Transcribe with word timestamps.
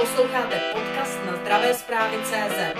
Posloucháte 0.00 0.60
podcast 0.72 1.18
na 1.26 1.36
zdravé 1.36 1.74
zprávy 1.74 2.16
CZ. 2.24 2.78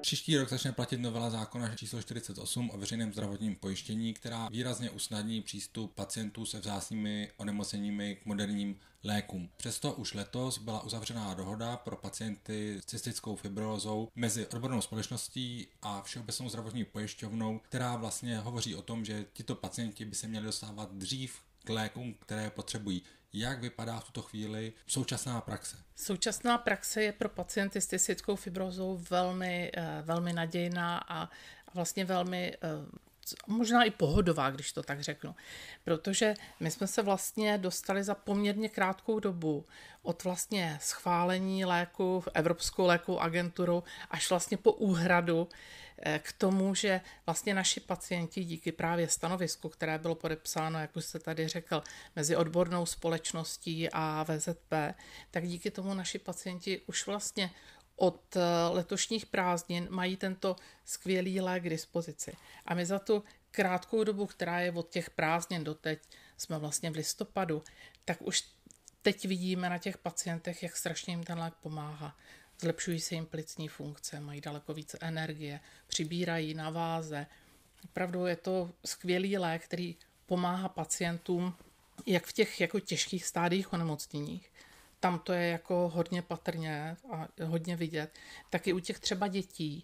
Příští 0.00 0.36
rok 0.36 0.48
začne 0.48 0.72
platit 0.72 1.00
novela 1.00 1.30
zákona 1.30 1.74
číslo 1.74 2.02
48 2.02 2.70
o 2.70 2.78
veřejném 2.78 3.12
zdravotním 3.12 3.56
pojištění, 3.56 4.14
která 4.14 4.48
výrazně 4.48 4.90
usnadní 4.90 5.42
přístup 5.42 5.94
pacientů 5.94 6.46
se 6.46 6.60
vzácnými 6.60 7.30
onemocněními 7.36 8.16
k 8.16 8.26
moderním 8.26 8.76
lékům. 9.04 9.48
Přesto 9.56 9.92
už 9.92 10.14
letos 10.14 10.58
byla 10.58 10.82
uzavřená 10.82 11.34
dohoda 11.34 11.76
pro 11.76 11.96
pacienty 11.96 12.78
s 12.82 12.86
cystickou 12.86 13.36
fibrózou 13.36 14.08
mezi 14.14 14.46
odbornou 14.46 14.80
společností 14.80 15.66
a 15.82 16.02
Všeobecnou 16.02 16.48
zdravotní 16.48 16.84
pojišťovnou, 16.84 17.60
která 17.62 17.96
vlastně 17.96 18.38
hovoří 18.38 18.74
o 18.74 18.82
tom, 18.82 19.04
že 19.04 19.24
tito 19.32 19.54
pacienti 19.54 20.04
by 20.04 20.14
se 20.14 20.28
měli 20.28 20.46
dostávat 20.46 20.92
dřív 20.92 21.40
k 21.66 21.70
lékům, 21.70 22.14
které 22.14 22.50
potřebují. 22.50 23.02
Jak 23.32 23.60
vypadá 23.60 24.00
v 24.00 24.04
tuto 24.04 24.22
chvíli 24.22 24.72
současná 24.86 25.40
praxe? 25.40 25.76
Současná 25.96 26.58
praxe 26.58 27.02
je 27.02 27.12
pro 27.12 27.28
pacienty 27.28 27.80
s 27.80 27.86
cystickou 27.86 28.36
fibrózou 28.36 29.04
velmi, 29.10 29.72
eh, 29.76 30.02
velmi 30.02 30.32
nadějná 30.32 30.98
a 31.08 31.30
vlastně 31.74 32.04
velmi 32.04 32.54
eh, 32.54 32.58
možná 33.46 33.84
i 33.84 33.90
pohodová, 33.90 34.50
když 34.50 34.72
to 34.72 34.82
tak 34.82 35.00
řeknu. 35.00 35.34
Protože 35.84 36.34
my 36.60 36.70
jsme 36.70 36.86
se 36.86 37.02
vlastně 37.02 37.58
dostali 37.58 38.04
za 38.04 38.14
poměrně 38.14 38.68
krátkou 38.68 39.20
dobu 39.20 39.66
od 40.02 40.24
vlastně 40.24 40.78
schválení 40.80 41.64
léku 41.64 42.24
Evropskou 42.34 42.86
lékovou 42.86 43.20
agenturu 43.20 43.84
až 44.10 44.30
vlastně 44.30 44.56
po 44.56 44.72
úhradu 44.72 45.48
eh, 45.98 46.18
k 46.18 46.32
tomu, 46.32 46.74
že 46.74 47.00
vlastně 47.26 47.54
naši 47.54 47.80
pacienti 47.80 48.44
díky 48.44 48.72
právě 48.72 49.08
stanovisku, 49.08 49.68
které 49.68 49.98
bylo 49.98 50.14
podepsáno, 50.14 50.78
jak 50.78 50.96
už 50.96 51.04
jste 51.04 51.18
tady 51.18 51.48
řekl, 51.48 51.82
mezi 52.16 52.36
odbornou 52.36 52.86
společností 52.86 53.88
a 53.92 54.24
VZP, 54.28 54.72
tak 55.30 55.46
díky 55.46 55.70
tomu 55.70 55.94
naši 55.94 56.18
pacienti 56.18 56.80
už 56.86 57.06
vlastně 57.06 57.50
od 57.96 58.36
eh, 58.36 58.40
letošních 58.68 59.26
prázdnin 59.26 59.86
mají 59.90 60.16
tento 60.16 60.56
skvělý 60.84 61.40
lék 61.40 61.62
k 61.62 61.70
dispozici. 61.70 62.36
A 62.66 62.74
my 62.74 62.86
za 62.86 62.98
tu 62.98 63.24
krátkou 63.50 64.04
dobu, 64.04 64.26
která 64.26 64.60
je 64.60 64.72
od 64.72 64.90
těch 64.90 65.10
prázdnin 65.10 65.64
do 65.64 65.74
teď, 65.74 65.98
jsme 66.36 66.58
vlastně 66.58 66.90
v 66.90 66.96
listopadu, 66.96 67.62
tak 68.04 68.22
už 68.22 68.44
teď 69.02 69.26
vidíme 69.26 69.70
na 69.70 69.78
těch 69.78 69.98
pacientech, 69.98 70.62
jak 70.62 70.76
strašně 70.76 71.12
jim 71.12 71.24
ten 71.24 71.38
lék 71.38 71.54
pomáhá. 71.54 72.16
Zlepšují 72.60 73.00
se 73.00 73.14
jim 73.14 73.26
plicní 73.26 73.68
funkce, 73.68 74.20
mají 74.20 74.40
daleko 74.40 74.74
více 74.74 74.98
energie, 75.00 75.60
přibírají 75.86 76.54
na 76.54 76.70
váze. 76.70 77.26
Opravdu 77.84 78.26
je 78.26 78.36
to 78.36 78.70
skvělý 78.84 79.38
lék, 79.38 79.64
který 79.64 79.96
pomáhá 80.26 80.68
pacientům 80.68 81.54
jak 82.06 82.26
v 82.26 82.32
těch 82.32 82.60
jako 82.60 82.80
těžkých 82.80 83.24
stádích 83.24 83.72
onemocněních, 83.72 84.52
tam 85.00 85.18
to 85.18 85.32
je 85.32 85.48
jako 85.48 85.88
hodně 85.94 86.22
patrně 86.22 86.96
a 87.12 87.28
hodně 87.44 87.76
vidět, 87.76 88.10
tak 88.50 88.66
i 88.66 88.72
u 88.72 88.80
těch 88.80 88.98
třeba 88.98 89.28
dětí, 89.28 89.82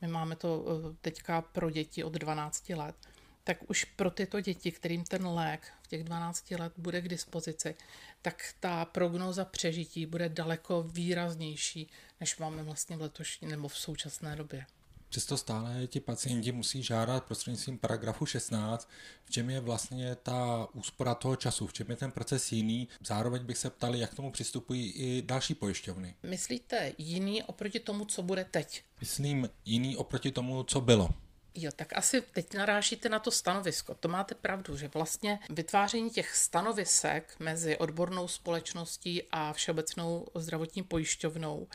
my 0.00 0.08
máme 0.08 0.36
to 0.36 0.64
eh, 0.66 0.96
teďka 1.00 1.42
pro 1.42 1.70
děti 1.70 2.04
od 2.04 2.12
12 2.12 2.68
let, 2.68 2.96
tak 3.44 3.70
už 3.70 3.84
pro 3.84 4.10
tyto 4.10 4.40
děti, 4.40 4.72
kterým 4.72 5.04
ten 5.04 5.26
lék 5.26 5.72
v 5.82 5.88
těch 5.88 6.04
12 6.04 6.50
let 6.50 6.72
bude 6.76 7.00
k 7.00 7.08
dispozici, 7.08 7.74
tak 8.22 8.54
ta 8.60 8.84
prognóza 8.84 9.44
přežití 9.44 10.06
bude 10.06 10.28
daleko 10.28 10.82
výraznější, 10.82 11.88
než 12.20 12.38
máme 12.38 12.62
vlastně 12.62 12.96
v 12.96 13.00
letošní 13.02 13.48
nebo 13.48 13.68
v 13.68 13.78
současné 13.78 14.36
době. 14.36 14.66
Přesto 15.12 15.36
stále 15.36 15.86
ti 15.86 16.00
pacienti 16.00 16.52
musí 16.52 16.82
žádat 16.82 17.24
prostřednictvím 17.24 17.78
paragrafu 17.78 18.26
16, 18.26 18.88
v 19.24 19.30
čem 19.30 19.50
je 19.50 19.60
vlastně 19.60 20.14
ta 20.14 20.68
úspora 20.72 21.14
toho 21.14 21.36
času, 21.36 21.66
v 21.66 21.72
čem 21.72 21.90
je 21.90 21.96
ten 21.96 22.10
proces 22.10 22.52
jiný. 22.52 22.88
Zároveň 23.06 23.44
bych 23.44 23.58
se 23.58 23.70
ptal, 23.70 23.94
jak 23.94 24.10
k 24.10 24.14
tomu 24.14 24.30
přistupují 24.30 24.90
i 24.90 25.22
další 25.22 25.54
pojišťovny. 25.54 26.14
Myslíte 26.22 26.92
jiný 26.98 27.42
oproti 27.42 27.80
tomu, 27.80 28.04
co 28.04 28.22
bude 28.22 28.44
teď? 28.44 28.82
Myslím 29.00 29.48
jiný 29.64 29.96
oproti 29.96 30.30
tomu, 30.30 30.62
co 30.62 30.80
bylo. 30.80 31.08
Jo, 31.54 31.70
tak 31.76 31.96
asi 31.96 32.20
teď 32.20 32.54
narážíte 32.54 33.08
na 33.08 33.18
to 33.18 33.30
stanovisko. 33.30 33.94
To 33.94 34.08
máte 34.08 34.34
pravdu, 34.34 34.76
že 34.76 34.88
vlastně 34.88 35.38
vytváření 35.50 36.10
těch 36.10 36.36
stanovisek 36.36 37.34
mezi 37.38 37.76
odbornou 37.76 38.28
společností 38.28 39.22
a 39.30 39.52
Všeobecnou 39.52 40.26
zdravotní 40.34 40.82
pojišťovnou 40.82 41.68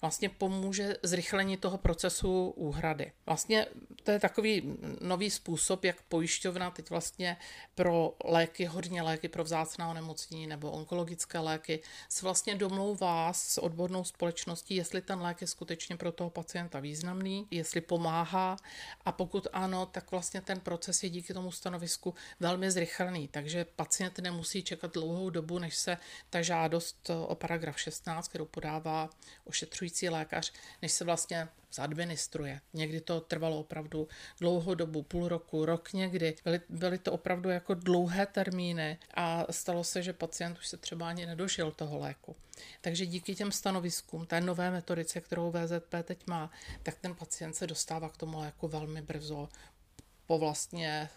vlastně 0.00 0.28
pomůže 0.28 0.96
zrychlení 1.02 1.56
toho 1.56 1.78
procesu 1.78 2.48
úhrady. 2.48 3.12
Vlastně 3.26 3.66
to 4.02 4.10
je 4.10 4.20
takový 4.20 4.76
nový 5.00 5.30
způsob, 5.30 5.84
jak 5.84 6.02
pojišťovna 6.02 6.70
teď 6.70 6.90
vlastně 6.90 7.36
pro 7.74 8.14
léky, 8.24 8.64
hodně 8.64 9.02
léky 9.02 9.28
pro 9.28 9.44
vzácná 9.44 9.90
onemocnění 9.90 10.46
nebo 10.46 10.70
onkologické 10.70 11.38
léky, 11.38 11.80
se 12.08 12.26
vlastně 12.26 12.54
domlouvá 12.54 13.32
s 13.32 13.58
odbornou 13.58 14.04
společností, 14.04 14.76
jestli 14.76 15.02
ten 15.02 15.20
lék 15.20 15.40
je 15.40 15.46
skutečně 15.46 15.96
pro 15.96 16.12
toho 16.12 16.30
pacienta 16.30 16.80
významný, 16.80 17.46
jestli 17.50 17.80
pomáhá 17.80 18.56
a 19.04 19.12
pokud 19.24 19.46
ano, 19.52 19.86
tak 19.86 20.10
vlastně 20.10 20.40
ten 20.40 20.60
proces 20.60 21.02
je 21.02 21.10
díky 21.10 21.34
tomu 21.34 21.52
stanovisku 21.52 22.14
velmi 22.40 22.70
zrychlený, 22.70 23.28
takže 23.28 23.64
pacient 23.64 24.18
nemusí 24.18 24.62
čekat 24.62 24.94
dlouhou 24.94 25.30
dobu, 25.30 25.58
než 25.58 25.76
se 25.76 25.96
ta 26.30 26.42
žádost 26.42 27.10
o 27.26 27.34
paragraf 27.34 27.80
16, 27.80 28.28
kterou 28.28 28.44
podává 28.44 29.10
ošetřující 29.44 30.08
lékař, 30.08 30.52
než 30.82 30.92
se 30.92 31.04
vlastně 31.04 31.48
zadministruje. 31.74 32.60
Někdy 32.72 33.00
to 33.00 33.20
trvalo 33.20 33.58
opravdu 33.58 34.08
dlouhou 34.40 34.74
dobu, 34.74 35.02
půl 35.02 35.28
roku, 35.28 35.66
rok 35.66 35.92
někdy. 35.92 36.36
Byly, 36.44 36.60
byly 36.68 36.98
to 36.98 37.12
opravdu 37.12 37.48
jako 37.50 37.74
dlouhé 37.74 38.26
termíny 38.26 38.98
a 39.14 39.46
stalo 39.50 39.84
se, 39.84 40.02
že 40.02 40.12
pacient 40.12 40.58
už 40.58 40.66
se 40.66 40.76
třeba 40.76 41.08
ani 41.08 41.26
nedožil 41.26 41.70
toho 41.70 41.98
léku. 41.98 42.36
Takže 42.80 43.06
díky 43.06 43.34
těm 43.34 43.52
stanoviskům, 43.52 44.26
té 44.26 44.40
nové 44.40 44.70
metodice, 44.70 45.20
kterou 45.20 45.50
VZP 45.50 45.94
teď 46.02 46.26
má, 46.26 46.50
tak 46.82 46.98
ten 46.98 47.14
pacient 47.14 47.54
se 47.54 47.66
dostává 47.66 48.08
k 48.08 48.16
tomu 48.16 48.38
léku 48.38 48.68
velmi 48.68 49.02
brzo 49.02 49.48
po 50.26 50.38
vlastně 50.38 51.08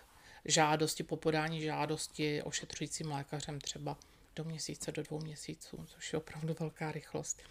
žádosti, 0.45 1.03
po 1.03 1.17
podání 1.17 1.61
žádosti 1.61 2.41
ošetřujícím 2.43 3.11
lékařem 3.11 3.61
třeba 3.61 3.97
do 4.37 4.43
měsíce, 4.43 4.91
do 4.91 5.03
dvou 5.03 5.19
měsíců, 5.19 5.85
což 5.87 6.13
je 6.13 6.17
opravdu 6.17 6.55
velká 6.59 6.91
rychlost. 6.91 7.41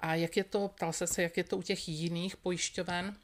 A 0.00 0.14
jak 0.14 0.36
je 0.36 0.44
to, 0.44 0.68
ptal 0.68 0.92
se 0.92 1.06
se, 1.06 1.22
jak 1.22 1.36
je 1.36 1.44
to 1.44 1.56
u 1.56 1.62
těch 1.62 1.88
jiných 1.88 2.36
pojišťoven, 2.36 3.16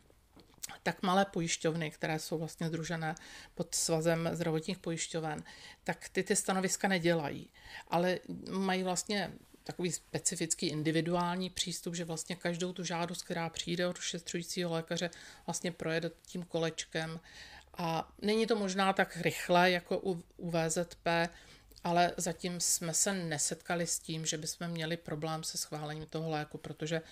tak 0.83 1.03
malé 1.03 1.25
pojišťovny, 1.25 1.91
které 1.91 2.19
jsou 2.19 2.39
vlastně 2.39 2.69
združené 2.69 3.15
pod 3.55 3.75
svazem 3.75 4.31
zdravotních 4.33 4.79
pojišťoven, 4.79 5.45
tak 5.85 6.09
ty 6.09 6.23
ty 6.23 6.37
stanoviska 6.37 6.89
nedělají, 6.89 7.51
ale 7.89 8.19
mají 8.51 8.83
vlastně 8.83 9.33
takový 9.65 9.93
specifický 9.93 10.67
individuální 10.67 11.51
přístup, 11.51 11.95
že 11.95 12.05
vlastně 12.05 12.37
každou 12.37 12.73
tu 12.73 12.85
žádost, 12.85 13.23
která 13.23 13.49
přijde 13.49 13.87
od 13.87 13.99
šetřujícího 13.99 14.73
lékaře, 14.73 15.11
vlastně 15.47 15.73
projede 15.73 16.11
tím 16.27 16.43
kolečkem 16.43 17.21
a 17.77 18.13
není 18.23 18.47
to 18.47 18.57
možná 18.57 18.93
tak 18.93 19.17
rychle 19.17 19.71
jako 19.71 20.01
u, 20.03 20.23
u 20.37 20.51
VZP, 20.51 21.07
ale 21.85 22.13
zatím 22.17 22.61
jsme 22.61 22.95
se 22.95 23.13
nesetkali 23.15 23.87
s 23.87 23.99
tím, 23.99 24.27
že 24.27 24.39
bychom 24.39 24.69
měli 24.69 24.97
problém 24.97 25.45
se 25.45 25.59
schválením 25.59 26.07
toho 26.07 26.31
léku, 26.31 26.59
protože 26.59 27.03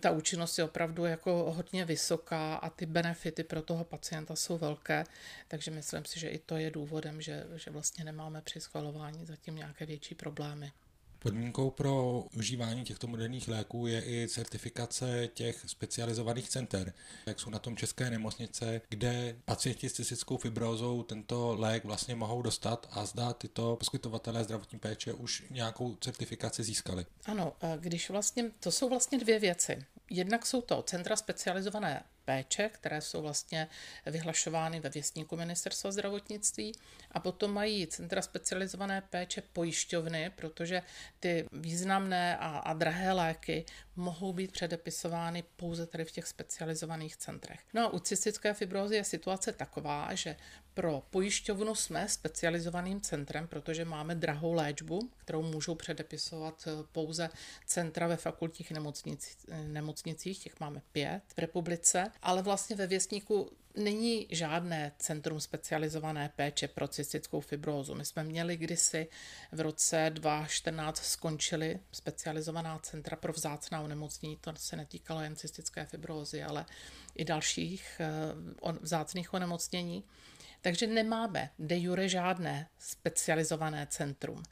ta 0.00 0.10
účinnost 0.10 0.58
je 0.58 0.64
opravdu 0.64 1.04
jako 1.04 1.52
hodně 1.56 1.84
vysoká 1.84 2.54
a 2.54 2.70
ty 2.70 2.86
benefity 2.86 3.44
pro 3.44 3.62
toho 3.62 3.84
pacienta 3.84 4.36
jsou 4.36 4.58
velké, 4.58 5.04
takže 5.48 5.70
myslím 5.70 6.04
si, 6.04 6.20
že 6.20 6.28
i 6.28 6.38
to 6.38 6.56
je 6.56 6.70
důvodem, 6.70 7.22
že, 7.22 7.46
že 7.54 7.70
vlastně 7.70 8.04
nemáme 8.04 8.40
při 8.40 8.60
schvalování 8.60 9.26
zatím 9.26 9.56
nějaké 9.56 9.86
větší 9.86 10.14
problémy. 10.14 10.72
Podmínkou 11.22 11.70
pro 11.70 12.24
užívání 12.36 12.84
těchto 12.84 13.06
moderních 13.06 13.48
léků 13.48 13.86
je 13.86 14.02
i 14.06 14.28
certifikace 14.28 15.28
těch 15.34 15.64
specializovaných 15.66 16.48
center, 16.48 16.92
jak 17.26 17.40
jsou 17.40 17.50
na 17.50 17.58
tom 17.58 17.76
české 17.76 18.10
nemocnice, 18.10 18.80
kde 18.88 19.36
pacienti 19.44 19.88
s 19.88 19.92
cystickou 19.92 20.36
fibrózou 20.36 21.02
tento 21.02 21.56
lék 21.58 21.84
vlastně 21.84 22.14
mohou 22.14 22.42
dostat 22.42 22.88
a 22.90 23.04
zda 23.04 23.32
tyto 23.32 23.76
poskytovatelé 23.76 24.44
zdravotní 24.44 24.78
péče 24.78 25.12
už 25.12 25.44
nějakou 25.50 25.94
certifikaci 25.94 26.62
získali. 26.62 27.06
Ano, 27.26 27.52
když 27.76 28.10
vlastně, 28.10 28.50
to 28.60 28.72
jsou 28.72 28.88
vlastně 28.88 29.18
dvě 29.18 29.38
věci. 29.38 29.84
Jednak 30.10 30.46
jsou 30.46 30.60
to 30.60 30.82
centra 30.82 31.16
specializované 31.16 32.02
péče, 32.24 32.70
které 32.72 33.00
jsou 33.00 33.22
vlastně 33.22 33.68
vyhlašovány 34.06 34.80
ve 34.80 34.90
věstníku 34.90 35.36
ministerstva 35.36 35.92
zdravotnictví. 35.92 36.72
A 37.12 37.20
potom 37.20 37.54
mají 37.54 37.86
centra 37.86 38.22
specializované 38.22 39.02
péče 39.10 39.42
pojišťovny, 39.52 40.30
protože 40.30 40.82
ty 41.20 41.46
významné 41.52 42.36
a, 42.36 42.58
a 42.58 42.72
drahé 42.72 43.12
léky 43.12 43.64
mohou 43.96 44.32
být 44.32 44.52
předepisovány 44.52 45.44
pouze 45.56 45.86
tady 45.86 46.04
v 46.04 46.10
těch 46.10 46.26
specializovaných 46.26 47.16
centrech. 47.16 47.60
No 47.74 47.82
a 47.82 47.92
u 47.92 47.98
cystické 47.98 48.54
fibrózy 48.54 48.94
je 48.94 49.04
situace 49.04 49.52
taková, 49.52 50.14
že 50.14 50.36
pro 50.74 51.02
pojišťovnu 51.10 51.74
jsme 51.74 52.08
specializovaným 52.08 53.00
centrem, 53.00 53.48
protože 53.48 53.84
máme 53.84 54.14
drahou 54.14 54.52
léčbu, 54.52 55.10
kterou 55.16 55.42
můžou 55.42 55.74
předepisovat 55.74 56.64
eh, 56.66 56.70
pouze 56.92 57.30
centra 57.66 58.06
ve 58.06 58.16
fakultních 58.16 58.70
nemocnicích, 58.70 59.36
nemocnicích 59.66 60.38
těch 60.38 60.60
máme 60.60 60.82
pět 60.92 61.22
v 61.36 61.38
republice. 61.38 62.10
ale 62.22 62.42
vlastně 62.42 62.76
ve 62.76 62.86
věstníku 62.86 63.50
není 63.76 64.26
žádné 64.30 64.92
centrum 64.98 65.40
specializované 65.40 66.32
péče 66.36 66.68
pro 66.68 66.88
cystickou 66.88 67.40
fibrózu. 67.40 67.94
My 67.94 68.04
jsme 68.04 68.24
měli 68.24 68.56
kdysi 68.56 69.08
v 69.52 69.60
roce 69.60 70.10
2014 70.14 71.04
skončili 71.04 71.80
specializovaná 71.92 72.78
centra 72.78 73.16
pro 73.16 73.32
vzácná 73.32 73.80
onemocnění. 73.80 74.36
To 74.40 74.52
se 74.56 74.76
netýkalo 74.76 75.20
jen 75.20 75.36
cystické 75.36 75.86
fibrózy, 75.86 76.42
ale 76.42 76.66
i 77.14 77.24
dalších 77.24 78.00
eh, 78.00 78.70
vzácných 78.80 79.34
onemocnění. 79.34 80.04
Takže 80.60 80.86
nemáme 80.86 81.50
de 81.58 81.78
jure 81.78 82.08
žádné 82.08 82.68
specializované 82.78 83.86
centrum. 83.90 84.42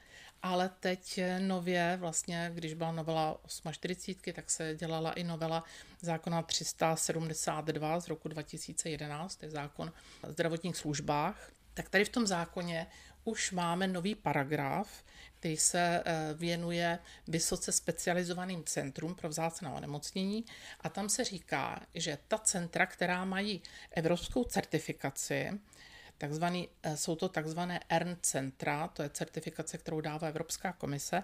Ale 0.42 0.70
teď 0.81 1.20
nově, 1.38 1.96
vlastně, 2.00 2.50
když 2.54 2.75
byla 2.75 2.92
novela 2.92 3.40
48, 3.70 4.32
tak 4.32 4.50
se 4.50 4.76
dělala 4.76 5.12
i 5.12 5.25
novela 5.25 5.64
zákona 6.00 6.42
372 6.42 8.00
z 8.00 8.08
roku 8.08 8.28
2011, 8.28 9.37
to 9.37 9.44
je 9.44 9.50
zákon 9.50 9.92
o 10.28 10.32
zdravotních 10.32 10.76
službách. 10.76 11.50
Tak 11.75 11.88
tady 11.88 12.04
v 12.04 12.08
tom 12.08 12.26
zákoně 12.26 12.87
už 13.25 13.52
máme 13.52 13.87
nový 13.87 14.14
paragraf, 14.14 15.04
který 15.38 15.56
se 15.56 16.02
eh, 16.04 16.34
věnuje 16.34 16.98
vysoce 17.28 17.72
specializovaným 17.72 18.64
centrum 18.64 19.14
pro 19.14 19.28
vzácná 19.28 19.75
onemocnění 19.75 20.44
a 20.81 20.88
tam 20.88 21.08
se 21.08 21.25
říká, 21.25 21.81
že 21.94 22.19
ta 22.28 22.38
centra, 22.38 22.87
která 22.87 23.25
mají 23.25 23.62
evropskou 23.90 24.44
certifikaci, 24.44 25.60
takzvaný, 26.20 26.69
eh, 26.82 26.96
jsou 26.96 27.17
to 27.17 27.28
takzvané 27.28 27.81
ERN 27.88 28.17
centra, 28.22 28.88
to 28.88 29.02
je 29.02 29.11
certifikace, 29.11 29.78
kterou 29.78 30.00
dává 30.00 30.28
Evropská 30.28 30.72
komise, 30.72 31.22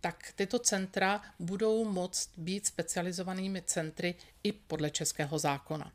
tak 0.00 0.32
tyto 0.36 0.58
centra 0.58 1.22
budou 1.38 1.84
moct 1.84 2.30
být 2.36 2.66
specializovanými 2.66 3.62
centry 3.62 4.14
i 4.42 4.52
podle 4.52 4.90
českého 4.90 5.38
zákona. 5.38 5.92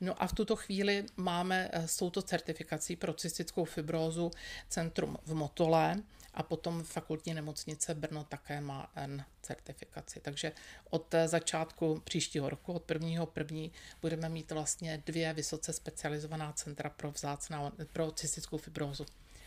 No 0.00 0.22
a 0.22 0.26
v 0.26 0.32
tuto 0.32 0.56
chvíli 0.56 1.06
máme 1.16 1.68
eh, 1.72 1.88
s 1.88 1.96
touto 1.96 2.22
certifikací 2.22 2.96
pro 2.96 3.12
cystickou 3.12 3.64
fibrózu 3.64 4.30
centrum 4.68 5.18
v 5.26 5.34
Motole 5.34 6.02
a 6.34 6.42
potom 6.42 6.84
fakultní 6.84 7.34
nemocnice 7.34 7.94
Brno 7.94 8.24
také 8.24 8.60
má 8.60 8.90
N 8.96 9.24
certifikaci. 9.42 10.20
Takže 10.20 10.52
od 10.90 11.14
eh, 11.14 11.28
začátku 11.28 12.00
příštího 12.04 12.50
roku, 12.50 12.72
od 12.72 12.82
prvního 12.82 13.26
první, 13.26 13.72
budeme 14.00 14.28
mít 14.28 14.52
vlastně 14.52 15.02
dvě 15.06 15.32
vysoce 15.32 15.72
specializovaná 15.72 16.52
centra 16.52 16.90
pro 16.90 17.10
vzácná, 17.10 17.72
pro 17.92 18.10
cystickou 18.10 18.58
fibrózu. 18.58 19.06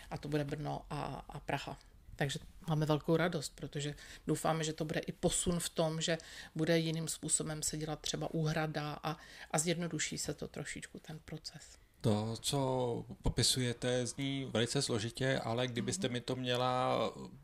A 0.09 0.17
to 0.17 0.27
bude 0.27 0.43
Brno 0.43 0.85
a, 0.89 1.25
a 1.29 1.39
Praha. 1.39 1.79
Takže 2.15 2.39
máme 2.67 2.85
velkou 2.85 3.17
radost, 3.17 3.55
protože 3.55 3.95
doufáme, 4.27 4.63
že 4.63 4.73
to 4.73 4.85
bude 4.85 4.99
i 4.99 5.11
posun 5.11 5.59
v 5.59 5.69
tom, 5.69 6.01
že 6.01 6.17
bude 6.55 6.77
jiným 6.79 7.07
způsobem 7.07 7.63
se 7.63 7.77
dělat 7.77 7.99
třeba 7.99 8.33
úhrada 8.33 8.99
a, 9.03 9.17
a 9.51 9.59
zjednoduší 9.59 10.17
se 10.17 10.33
to 10.33 10.47
trošičku 10.47 10.99
ten 10.99 11.19
proces. 11.19 11.82
To, 12.03 12.35
co 12.41 13.05
popisujete, 13.21 14.07
zní 14.07 14.45
velice 14.53 14.81
složitě, 14.81 15.39
ale 15.39 15.67
kdybyste 15.67 16.09
mi 16.09 16.21
to 16.21 16.35
měla 16.35 16.99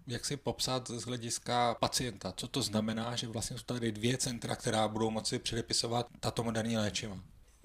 jak 0.07 0.25
si 0.25 0.37
popsat 0.37 0.87
z 0.87 1.03
hlediska 1.03 1.75
pacienta, 1.75 2.33
co 2.37 2.47
to 2.47 2.61
znamená, 2.61 3.15
že 3.15 3.27
vlastně 3.27 3.57
jsou 3.57 3.63
tady 3.63 3.91
dvě 3.91 4.17
centra, 4.17 4.55
která 4.55 4.87
budou 4.87 5.09
moci 5.09 5.39
předepisovat 5.39 6.07
tato 6.19 6.43
moderní 6.43 6.77
léčiva? 6.77 7.19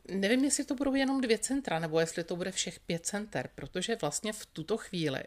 Nevím, 0.08 0.44
jestli 0.44 0.64
to 0.64 0.74
budou 0.74 0.94
jenom 0.94 1.20
dvě 1.20 1.38
centra, 1.38 1.78
nebo 1.78 2.00
jestli 2.00 2.24
to 2.24 2.36
bude 2.36 2.52
všech 2.52 2.80
pět 2.80 3.06
center, 3.06 3.50
protože 3.54 3.96
vlastně 3.96 4.32
v 4.32 4.46
tuto 4.46 4.76
chvíli 4.76 5.22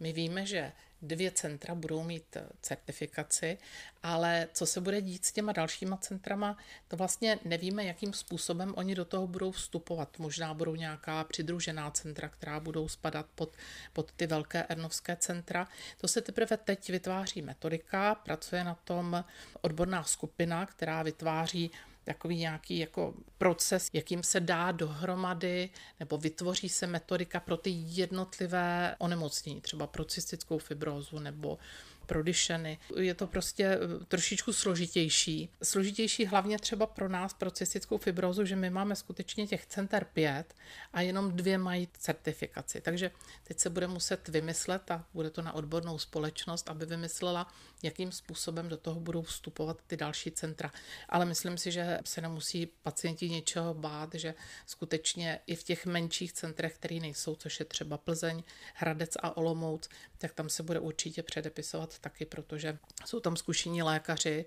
my 0.00 0.12
víme, 0.12 0.46
že 0.46 0.72
dvě 1.02 1.30
centra 1.30 1.74
budou 1.74 2.02
mít 2.02 2.36
eh, 2.36 2.46
certifikaci, 2.62 3.58
ale 4.02 4.48
co 4.52 4.66
se 4.66 4.80
bude 4.80 5.00
dít 5.00 5.24
s 5.24 5.32
těma 5.32 5.52
dalšíma 5.52 5.96
centrama, 5.96 6.56
to 6.88 6.96
vlastně 6.96 7.38
nevíme, 7.44 7.84
jakým 7.84 8.12
způsobem 8.12 8.74
oni 8.76 8.94
do 8.94 9.04
toho 9.04 9.26
budou 9.26 9.50
vstupovat. 9.50 10.18
Možná 10.18 10.54
budou 10.54 10.74
nějaká 10.74 11.24
přidružená 11.24 11.90
centra, 11.90 12.28
která 12.28 12.60
budou 12.60 12.88
spadat 12.88 13.26
pod, 13.34 13.56
pod 13.92 14.12
ty 14.12 14.26
velké 14.26 14.62
ernovské 14.62 15.16
centra. 15.16 15.68
To 16.00 16.08
se 16.08 16.20
teprve 16.20 16.56
teď 16.56 16.90
vytváří 16.90 17.42
metodika, 17.42 18.14
pracuje 18.14 18.64
na 18.64 18.74
tom 18.74 19.24
odborná 19.60 20.04
skupina, 20.04 20.66
která 20.66 21.02
vytváří 21.02 21.70
takový 22.04 22.36
nějaký 22.36 22.78
jako 22.78 23.14
proces, 23.38 23.88
jakým 23.92 24.22
se 24.22 24.40
dá 24.40 24.72
dohromady 24.72 25.70
nebo 26.00 26.18
vytvoří 26.18 26.68
se 26.68 26.86
metodika 26.86 27.40
pro 27.40 27.56
ty 27.56 27.70
jednotlivé 27.74 28.96
onemocnění, 28.98 29.60
třeba 29.60 29.86
pro 29.86 30.04
cystickou 30.04 30.58
fibrózu 30.58 31.18
nebo 31.18 31.58
prodyšeny. 32.06 32.78
Je 32.96 33.14
to 33.14 33.26
prostě 33.26 33.64
eh, 33.64 34.04
trošičku 34.04 34.52
složitější. 34.52 35.48
Složitější 35.62 36.26
hlavně 36.26 36.58
třeba 36.58 36.86
pro 36.86 37.08
nás, 37.08 37.34
pro 37.34 37.50
cystickou 37.50 37.98
fibrozu, 37.98 38.44
že 38.44 38.56
my 38.56 38.70
máme 38.70 38.96
skutečně 38.96 39.46
těch 39.46 39.66
center 39.66 40.06
pět 40.12 40.54
a 40.92 41.00
jenom 41.00 41.36
dvě 41.36 41.58
mají 41.58 41.88
certifikaci. 41.98 42.80
Takže 42.80 43.10
teď 43.44 43.58
se 43.58 43.70
bude 43.70 43.86
muset 43.86 44.28
vymyslet 44.28 44.90
a 44.90 45.04
bude 45.14 45.30
to 45.30 45.42
na 45.42 45.52
odbornou 45.52 45.98
společnost, 45.98 46.68
aby 46.68 46.86
vymyslela, 46.86 47.46
jakým 47.82 48.12
způsobem 48.12 48.68
do 48.68 48.76
toho 48.76 49.00
budou 49.00 49.22
vstupovat 49.22 49.82
ty 49.86 49.96
další 49.96 50.30
centra. 50.30 50.72
Ale 51.08 51.24
myslím 51.24 51.58
si, 51.58 51.72
že 51.72 51.98
se 52.04 52.20
nemusí 52.20 52.66
pacienti 52.66 53.30
něčeho 53.30 53.74
bát, 53.74 54.14
že 54.14 54.34
skutečně 54.66 55.40
i 55.46 55.54
v 55.54 55.62
těch 55.62 55.86
menších 55.86 56.32
centrech, 56.32 56.74
které 56.74 56.96
nejsou, 56.96 57.34
což 57.34 57.60
je 57.60 57.66
třeba 57.66 57.98
Plzeň, 57.98 58.42
Hradec 58.74 59.16
a 59.22 59.36
Olomouc, 59.36 59.88
tak 60.18 60.32
tam 60.32 60.48
se 60.48 60.62
bude 60.62 60.80
určitě 60.80 61.22
předepisovat 61.22 61.98
taky, 61.98 62.24
protože 62.24 62.78
jsou 63.04 63.20
tam 63.20 63.36
zkušení 63.36 63.82
lékaři 63.82 64.44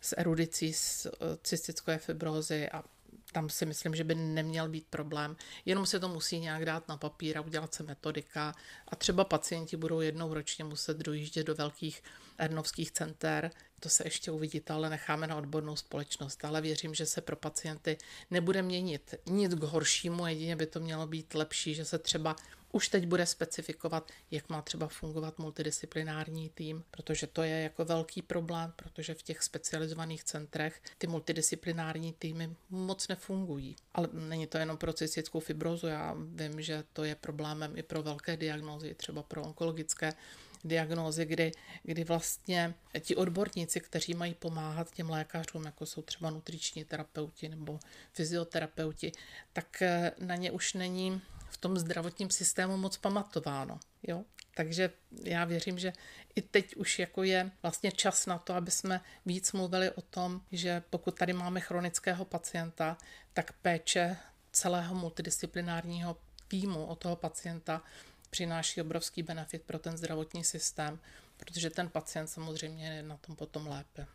s 0.00 0.14
erudicí 0.18 0.72
z 0.72 1.06
eh, 1.06 1.10
cystické 1.42 1.98
fibrózy 1.98 2.68
a 2.70 2.84
tam 3.34 3.50
si 3.50 3.66
myslím, 3.66 3.94
že 3.94 4.04
by 4.04 4.14
neměl 4.14 4.68
být 4.68 4.86
problém. 4.90 5.36
Jenom 5.64 5.86
se 5.86 6.00
to 6.00 6.08
musí 6.08 6.40
nějak 6.40 6.64
dát 6.64 6.88
na 6.88 6.96
papír 6.96 7.38
a 7.38 7.40
udělat 7.40 7.74
se 7.74 7.82
metodika. 7.82 8.54
A 8.88 8.96
třeba 8.96 9.24
pacienti 9.24 9.76
budou 9.76 10.00
jednou 10.00 10.34
ročně 10.34 10.64
muset 10.64 10.96
dojíždět 10.96 11.46
do 11.46 11.54
velkých 11.54 12.02
ernovských 12.38 12.90
center. 12.90 13.50
To 13.80 13.88
se 13.88 14.06
ještě 14.06 14.30
uvidí, 14.30 14.62
ale 14.68 14.90
necháme 14.90 15.26
na 15.26 15.36
odbornou 15.36 15.76
společnost. 15.76 16.44
Ale 16.44 16.60
věřím, 16.60 16.94
že 16.94 17.06
se 17.06 17.20
pro 17.20 17.36
pacienty 17.36 17.98
nebude 18.30 18.62
měnit 18.62 19.14
nic 19.26 19.54
k 19.54 19.62
horšímu, 19.62 20.26
jedině 20.26 20.56
by 20.56 20.66
to 20.66 20.80
mělo 20.80 21.06
být 21.06 21.34
lepší, 21.34 21.74
že 21.74 21.84
se 21.84 21.98
třeba 21.98 22.36
už 22.74 22.88
teď 22.88 23.06
bude 23.06 23.26
specifikovat, 23.26 24.10
jak 24.30 24.48
má 24.48 24.62
třeba 24.62 24.88
fungovat 24.88 25.38
multidisciplinární 25.38 26.50
tým, 26.54 26.84
protože 26.90 27.26
to 27.26 27.42
je 27.42 27.60
jako 27.60 27.84
velký 27.84 28.22
problém, 28.22 28.72
protože 28.76 29.14
v 29.14 29.22
těch 29.22 29.42
specializovaných 29.42 30.24
centrech 30.24 30.82
ty 30.98 31.06
multidisciplinární 31.06 32.12
týmy 32.12 32.56
moc 32.70 33.08
nefungují. 33.08 33.76
Ale 33.94 34.08
není 34.12 34.46
to 34.46 34.58
jenom 34.58 34.76
pro 34.76 34.92
cystickou 34.92 35.40
fibrozu, 35.40 35.86
já 35.86 36.16
vím, 36.18 36.62
že 36.62 36.84
to 36.92 37.04
je 37.04 37.14
problémem 37.14 37.76
i 37.76 37.82
pro 37.82 38.02
velké 38.02 38.36
diagnózy, 38.36 38.94
třeba 38.94 39.22
pro 39.22 39.42
onkologické 39.42 40.12
diagnózy, 40.64 41.24
kdy, 41.24 41.52
kdy 41.82 42.04
vlastně 42.04 42.74
ti 43.00 43.16
odborníci, 43.16 43.80
kteří 43.80 44.14
mají 44.14 44.34
pomáhat 44.34 44.90
těm 44.90 45.10
lékařům, 45.10 45.64
jako 45.64 45.86
jsou 45.86 46.02
třeba 46.02 46.30
nutriční 46.30 46.84
terapeuti 46.84 47.48
nebo 47.48 47.78
fyzioterapeuti, 48.12 49.12
tak 49.52 49.82
eh, 49.82 50.12
na 50.18 50.36
ně 50.36 50.50
už 50.50 50.74
není 50.74 51.22
tom 51.64 51.78
zdravotním 51.78 52.30
systému 52.30 52.76
moc 52.76 52.96
pamatováno. 52.96 53.80
Jo? 54.02 54.24
Takže 54.54 54.90
já 55.24 55.44
věřím, 55.44 55.78
že 55.78 55.92
i 56.34 56.42
teď 56.42 56.76
už 56.76 56.98
jako 56.98 57.22
je 57.22 57.50
vlastně 57.62 57.92
čas 57.92 58.26
na 58.26 58.38
to, 58.38 58.54
aby 58.54 58.70
jsme 58.70 59.00
víc 59.26 59.52
mluvili 59.52 59.90
o 59.90 60.00
tom, 60.00 60.40
že 60.52 60.82
pokud 60.90 61.18
tady 61.18 61.32
máme 61.32 61.60
chronického 61.60 62.24
pacienta, 62.24 62.96
tak 63.32 63.52
péče 63.52 64.16
celého 64.52 64.94
multidisciplinárního 64.94 66.16
týmu 66.48 66.86
o 66.86 66.96
toho 66.96 67.16
pacienta 67.16 67.82
přináší 68.30 68.80
obrovský 68.80 69.22
benefit 69.22 69.62
pro 69.62 69.78
ten 69.78 69.96
zdravotní 69.96 70.44
systém, 70.44 70.98
protože 71.36 71.70
ten 71.70 71.88
pacient 71.88 72.26
samozřejmě 72.26 72.86
je 72.86 73.02
na 73.02 73.16
tom 73.16 73.36
potom 73.36 73.66
lépe. 73.66 74.06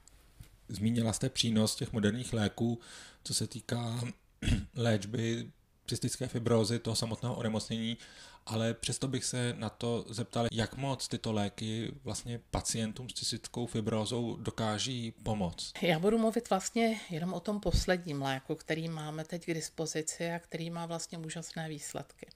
Zmínila 0.68 1.13
jste 1.13 1.29
přínos 1.29 1.75
těch 1.75 1.94
moderních 1.94 2.34
léků, 2.34 2.79
co 3.24 3.34
se 3.34 3.48
týká 3.48 4.01
léčby 4.75 5.51
cystické 5.89 6.27
fibrózy, 6.27 6.79
toho 6.79 6.96
samotného 6.96 7.36
onemocnění, 7.36 7.98
ale 8.46 8.74
přesto 8.74 9.08
bych 9.08 9.25
se 9.25 9.53
na 9.58 9.69
to 9.69 10.05
zeptal, 10.10 10.48
jak 10.51 10.77
moc 10.77 11.08
tyto 11.08 11.34
léky 11.34 11.91
vlastně 12.03 12.39
pacientům 12.51 13.10
s 13.10 13.13
cystickou 13.13 13.65
fibrózou 13.65 14.36
dokáží 14.36 15.12
pomoct. 15.12 15.74
Já 15.81 16.00
budu 16.00 16.17
mluvit 16.17 16.50
vlastně 16.50 17.00
jenom 17.10 17.34
o 17.34 17.39
tom 17.39 17.60
posledním 17.60 18.22
léku, 18.22 18.55
který 18.55 18.89
máme 18.89 19.24
teď 19.24 19.46
k 19.46 19.53
dispozici 19.53 20.31
a 20.31 20.39
který 20.39 20.69
má 20.69 20.86
vlastně 20.86 21.17
úžasné 21.17 21.69
výsledky. 21.69 22.27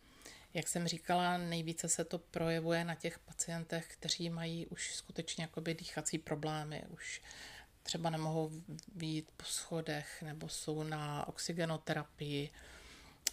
Jak 0.53 0.67
jsem 0.67 0.87
říkala, 0.87 1.37
nejvíce 1.37 1.89
se 1.89 2.05
to 2.05 2.17
projevuje 2.19 2.83
na 2.85 2.95
těch 2.95 3.19
pacientech, 3.19 3.87
kteří 3.87 4.29
mají 4.29 4.67
už 4.67 4.95
skutečně 4.95 5.43
jakoby 5.43 5.73
dýchací 5.73 6.17
problémy, 6.17 6.83
už 6.89 7.21
třeba 7.83 8.09
nemohou 8.09 8.51
být 8.95 9.31
po 9.37 9.45
schodech 9.45 10.23
nebo 10.25 10.49
jsou 10.49 10.83
na 10.83 11.27
oxygenoterapii, 11.27 12.49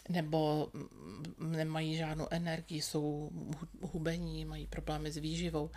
nebo 0.08 0.68
nemají 1.38 1.96
žádnou 1.96 2.26
energii, 2.30 2.82
jsou 2.82 3.30
hubení, 3.80 4.44
mají 4.44 4.66
problémy 4.66 5.12
s 5.12 5.16
výživou, 5.16 5.70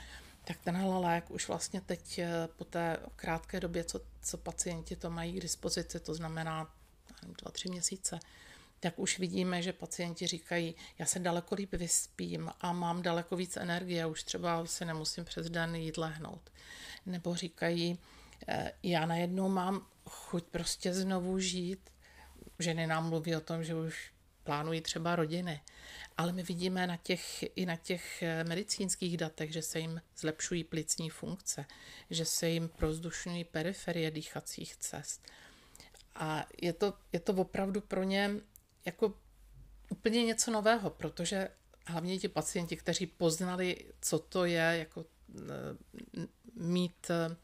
tak 0.43 0.57
tenhle 0.63 0.99
lék 0.99 1.31
už 1.31 1.47
vlastně 1.47 1.81
teď 1.81 2.19
eh, 2.19 2.47
po 2.55 2.65
té 2.65 2.97
krátké 3.15 3.59
době, 3.59 3.83
co, 3.83 4.01
co 4.21 4.37
pacienti 4.37 4.95
to 4.95 5.09
mají 5.09 5.33
k 5.33 5.41
dispozici, 5.41 5.99
to 5.99 6.13
znamená 6.13 6.73
dva, 7.41 7.51
tři 7.51 7.69
měsíce, 7.69 8.19
tak 8.79 8.99
už 8.99 9.19
vidíme, 9.19 9.61
že 9.61 9.73
pacienti 9.73 10.27
říkají, 10.27 10.75
já 10.99 11.05
se 11.05 11.19
daleko 11.19 11.55
líp 11.55 11.73
vyspím 11.73 12.51
a 12.61 12.73
mám 12.73 13.01
daleko 13.01 13.35
víc 13.35 13.57
energie, 13.57 14.05
už 14.05 14.23
třeba 14.23 14.65
si 14.65 14.85
nemusím 14.85 15.25
přes 15.25 15.49
den 15.49 15.75
jít 15.75 15.97
lehnout. 15.97 16.49
Nebo 17.05 17.35
říkají, 17.35 17.99
eh, 18.47 18.71
já 18.83 19.05
najednou 19.05 19.49
mám 19.49 19.85
chuť 20.05 20.43
prostě 20.43 20.93
znovu 20.93 21.39
žít. 21.39 21.89
Ženy 22.63 22.87
nám 22.87 23.09
mluví 23.09 23.35
o 23.35 23.41
tom, 23.41 23.63
že 23.63 23.75
už 23.75 24.11
plánují 24.43 24.81
třeba 24.81 25.15
rodiny. 25.15 25.61
Ale 26.17 26.31
my 26.31 26.43
vidíme 26.43 26.87
na 26.87 26.97
těch, 26.97 27.43
i 27.57 27.65
na 27.65 27.75
těch 27.75 28.23
eh, 28.23 28.43
medicínských 28.43 29.17
datech, 29.17 29.53
že 29.53 29.61
se 29.61 29.79
jim 29.79 30.01
zlepšují 30.17 30.63
plicní 30.63 31.09
funkce, 31.09 31.65
že 32.09 32.25
se 32.25 32.49
jim 32.49 32.69
prozdušňují 32.69 33.43
periferie 33.43 34.11
dýchacích 34.11 34.77
cest. 34.77 35.21
A 36.15 36.45
je 36.61 36.73
to, 36.73 36.93
je 37.11 37.19
to 37.19 37.33
opravdu 37.33 37.81
pro 37.81 38.03
ně 38.03 38.31
jako 38.85 39.13
úplně 39.89 40.25
něco 40.25 40.51
nového, 40.51 40.89
protože 40.89 41.49
hlavně 41.85 42.19
ti 42.19 42.27
pacienti, 42.27 42.77
kteří 42.77 43.05
poznali, 43.05 43.85
co 44.01 44.19
to 44.19 44.45
je, 44.45 44.75
jako 44.79 45.05
eh, 45.35 46.27
mít 46.53 47.09
eh, 47.09 47.35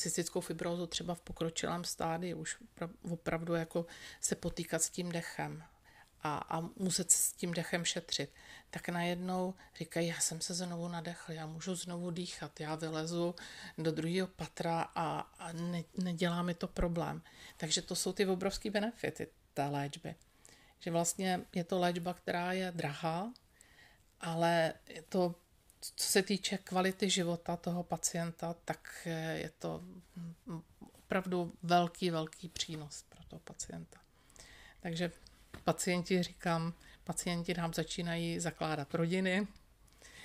cystickou 0.00 0.40
fibrózu 0.40 0.86
třeba 0.86 1.14
v 1.14 1.20
pokročilém 1.20 1.84
stádiu, 1.84 2.38
už 2.38 2.56
opravdu 3.10 3.54
jako 3.54 3.86
se 4.20 4.34
potýkat 4.34 4.82
s 4.82 4.90
tím 4.90 5.12
dechem 5.12 5.64
a, 6.22 6.38
a 6.38 6.60
muset 6.76 7.10
s 7.10 7.32
tím 7.32 7.54
dechem 7.54 7.84
šetřit, 7.84 8.30
tak 8.70 8.88
najednou 8.88 9.54
říkají, 9.76 10.08
já 10.08 10.20
jsem 10.20 10.40
se 10.40 10.54
znovu 10.54 10.88
nadechl, 10.88 11.32
já 11.32 11.46
můžu 11.46 11.74
znovu 11.74 12.10
dýchat, 12.10 12.60
já 12.60 12.74
vylezu 12.74 13.34
do 13.78 13.92
druhého 13.92 14.26
patra 14.26 14.80
a, 14.94 15.20
a 15.20 15.52
ne, 15.52 15.82
nedělá 15.96 16.42
mi 16.42 16.54
to 16.54 16.68
problém. 16.68 17.22
Takže 17.56 17.82
to 17.82 17.94
jsou 17.96 18.12
ty 18.12 18.26
obrovské 18.26 18.70
benefity 18.70 19.26
té 19.54 19.66
léčby. 19.66 20.14
Že 20.78 20.90
vlastně 20.90 21.40
je 21.54 21.64
to 21.64 21.78
léčba, 21.78 22.14
která 22.14 22.52
je 22.52 22.72
drahá, 22.72 23.32
ale 24.20 24.74
je 24.88 25.02
to, 25.02 25.34
co 25.80 26.06
se 26.06 26.22
týče 26.22 26.58
kvality 26.58 27.10
života 27.10 27.56
toho 27.56 27.82
pacienta, 27.82 28.54
tak 28.64 29.08
je 29.34 29.50
to 29.58 29.82
opravdu 30.92 31.52
velký, 31.62 32.10
velký 32.10 32.48
přínos 32.48 33.04
pro 33.08 33.24
toho 33.24 33.40
pacienta. 33.40 34.00
Takže 34.80 35.12
pacienti, 35.64 36.22
říkám, 36.22 36.72
pacienti 37.04 37.54
nám 37.54 37.74
začínají 37.74 38.40
zakládat 38.40 38.94
rodiny, 38.94 39.46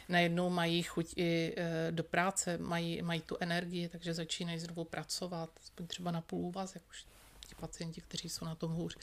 najednou 0.10 0.50
mají 0.50 0.84
chuť 0.84 1.14
i 1.16 1.54
e, 1.58 1.92
do 1.92 2.04
práce, 2.04 2.58
mají, 2.58 3.02
mají 3.02 3.22
tu 3.22 3.38
energii, 3.40 3.90
takže 3.90 4.14
začínají 4.14 4.60
znovu 4.60 4.84
pracovat, 4.84 5.50
aspoň 5.64 5.88
třeba 5.88 6.12
na 6.12 6.22
půl 6.22 6.40
úvazek, 6.40 6.82
už 6.90 7.06
ti 7.48 7.56
pacienti, 7.56 8.02
kteří 8.02 8.30
jsou 8.30 8.46
na 8.46 8.56
tom 8.56 8.72
hůř. 8.72 8.98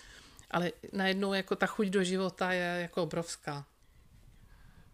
Ale 0.50 0.73
najednou 0.92 1.32
jako 1.32 1.56
ta 1.56 1.66
chuť 1.66 1.87
do 1.87 2.04
života 2.04 2.52
je 2.52 2.82
jako 2.82 3.02
obrovská. 3.02 3.66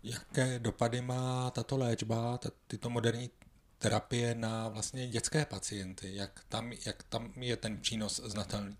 Jaké 0.02 0.58
dopady 0.58 1.00
má 1.00 1.50
tato 1.50 1.76
léčba, 1.76 2.38
tyto 2.66 2.90
moderní 2.90 3.30
terapie 3.78 4.34
na 4.34 4.68
vlastně 4.68 5.08
dětské 5.08 5.44
pacienty? 5.44 6.14
Jak 6.14 6.44
tam, 6.48 6.72
jak 6.72 7.02
tam 7.02 7.32
je 7.36 7.56
ten 7.56 7.80
přínos 7.80 8.20
znatelný? 8.24 8.76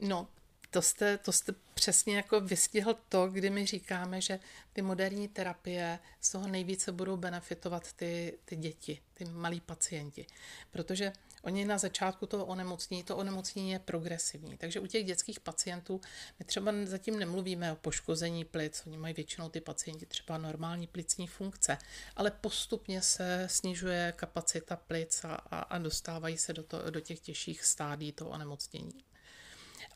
No, 0.00 0.28
to 0.70 0.82
jste, 0.82 1.18
to 1.18 1.32
jste 1.32 1.54
přesně 1.74 2.16
jako 2.16 2.40
vystihl 2.40 2.96
to, 3.08 3.28
kdy 3.28 3.50
my 3.50 3.66
říkáme, 3.66 4.20
že 4.20 4.38
ty 4.72 4.82
moderní 4.82 5.28
terapie 5.28 5.98
z 6.20 6.30
toho 6.30 6.48
nejvíce 6.48 6.92
budou 6.92 7.16
benefitovat 7.16 7.92
ty, 7.92 8.38
ty 8.44 8.56
děti, 8.56 9.00
ty 9.14 9.24
malí 9.24 9.60
pacienti. 9.60 10.26
Protože 10.70 11.12
oni 11.42 11.64
na 11.64 11.78
začátku 11.78 12.26
toho 12.26 12.46
onemocnění, 12.46 13.02
to 13.02 13.16
onemocnění 13.16 13.70
je 13.70 13.78
progresivní. 13.78 14.56
Takže 14.56 14.80
u 14.80 14.86
těch 14.86 15.04
dětských 15.04 15.40
pacientů 15.40 16.00
my 16.38 16.44
třeba 16.44 16.72
zatím 16.84 17.18
nemluvíme 17.18 17.72
o 17.72 17.76
poškození 17.76 18.44
plic, 18.44 18.82
oni 18.86 18.98
mají 18.98 19.14
většinou 19.14 19.48
ty 19.48 19.60
pacienti 19.60 20.06
třeba 20.06 20.38
normální 20.38 20.86
plicní 20.86 21.26
funkce, 21.26 21.78
ale 22.16 22.30
postupně 22.30 23.02
se 23.02 23.46
snižuje 23.50 24.12
kapacita 24.16 24.76
plic 24.76 25.24
a, 25.24 25.34
a, 25.34 25.58
a 25.58 25.78
dostávají 25.78 26.38
se 26.38 26.52
do, 26.52 26.62
to, 26.62 26.90
do 26.90 27.00
těch 27.00 27.20
těžších 27.20 27.64
stádí 27.64 28.12
toho 28.12 28.30
onemocnění. 28.30 29.04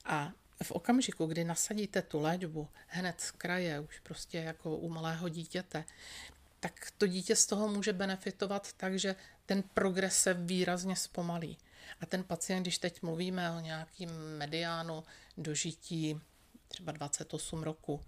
A 0.04 0.32
v 0.62 0.70
okamžiku, 0.70 1.26
kdy 1.26 1.44
nasadíte 1.44 2.02
tu 2.02 2.20
léčbu 2.20 2.68
hned 2.86 3.20
z 3.20 3.30
kraje, 3.30 3.80
už 3.80 3.98
prostě 3.98 4.38
jako 4.38 4.76
u 4.76 4.88
malého 4.88 5.28
dítěte, 5.28 5.84
tak 6.62 6.90
to 6.98 7.06
dítě 7.06 7.36
z 7.36 7.46
toho 7.46 7.68
může 7.68 7.92
benefitovat 7.92 8.72
tak, 8.72 8.98
že 8.98 9.16
ten 9.46 9.62
progres 9.62 10.18
se 10.18 10.34
výrazně 10.34 10.96
zpomalí. 10.96 11.58
A 12.00 12.06
ten 12.06 12.24
pacient, 12.24 12.62
když 12.62 12.78
teď 12.78 13.02
mluvíme 13.02 13.50
o 13.50 13.60
nějakým 13.60 14.10
mediánu 14.38 15.04
dožití 15.36 16.20
třeba 16.68 16.92
28 16.92 17.62
roku, 17.62 18.00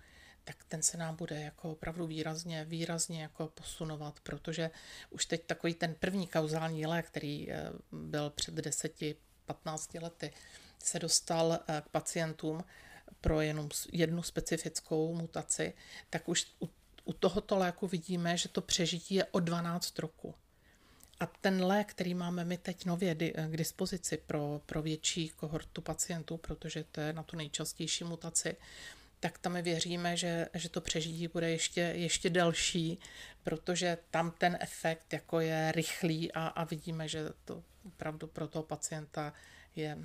tak 0.44 0.64
ten 0.68 0.82
se 0.82 0.96
nám 0.96 1.16
bude 1.16 1.40
jako 1.40 1.70
opravdu 1.70 2.06
výrazně, 2.06 2.64
výrazně 2.64 3.22
jako 3.22 3.48
posunovat, 3.48 4.20
protože 4.20 4.70
už 5.10 5.26
teď 5.26 5.44
takový 5.46 5.74
ten 5.74 5.94
první 5.94 6.26
kauzální 6.26 6.86
lék, 6.86 7.06
který 7.06 7.50
eh, 7.50 7.70
byl 7.92 8.30
před 8.30 8.54
10-15 8.54 10.02
lety, 10.02 10.32
se 10.78 10.98
dostal 10.98 11.52
eh, 11.68 11.82
k 11.86 11.88
pacientům 11.88 12.64
pro 13.20 13.40
jenom 13.40 13.68
jednu 13.92 14.22
specifickou 14.22 15.14
mutaci, 15.14 15.74
tak 16.10 16.28
už 16.28 16.46
u, 16.62 16.68
u 17.04 17.12
tohoto 17.12 17.56
léku 17.58 17.86
vidíme, 17.86 18.36
že 18.36 18.48
to 18.48 18.60
přežití 18.60 19.14
je 19.14 19.24
o 19.24 19.40
12 19.40 19.98
roku. 19.98 20.34
A 21.20 21.26
ten 21.26 21.64
lék, 21.64 21.90
který 21.90 22.14
máme 22.14 22.44
my 22.44 22.58
teď 22.58 22.84
nově 22.84 23.16
eh, 23.20 23.48
k 23.50 23.56
dispozici 23.56 24.16
pro, 24.16 24.60
pro 24.66 24.82
větší 24.82 25.28
kohortu 25.28 25.80
pacientů, 25.80 26.36
protože 26.36 26.84
to 26.92 27.00
je 27.00 27.12
na 27.12 27.22
tu 27.22 27.36
nejčastější 27.36 28.04
mutaci, 28.04 28.56
tak 29.20 29.38
tam 29.38 29.52
my 29.52 29.62
věříme, 29.62 30.16
že, 30.16 30.48
že 30.54 30.68
to 30.68 30.80
přežití 30.80 31.28
bude 31.28 31.50
ještě, 31.50 31.80
ještě 31.80 32.30
delší, 32.30 32.98
protože 33.42 33.98
tam 34.10 34.30
ten 34.30 34.58
efekt 34.60 35.12
jako 35.12 35.40
je 35.40 35.72
rychlý 35.72 36.32
a, 36.32 36.46
a 36.46 36.64
vidíme, 36.64 37.08
že 37.08 37.24
to 37.44 37.62
opravdu 37.86 38.26
pro 38.26 38.48
toho 38.48 38.62
pacienta 38.62 39.32
je 39.76 39.98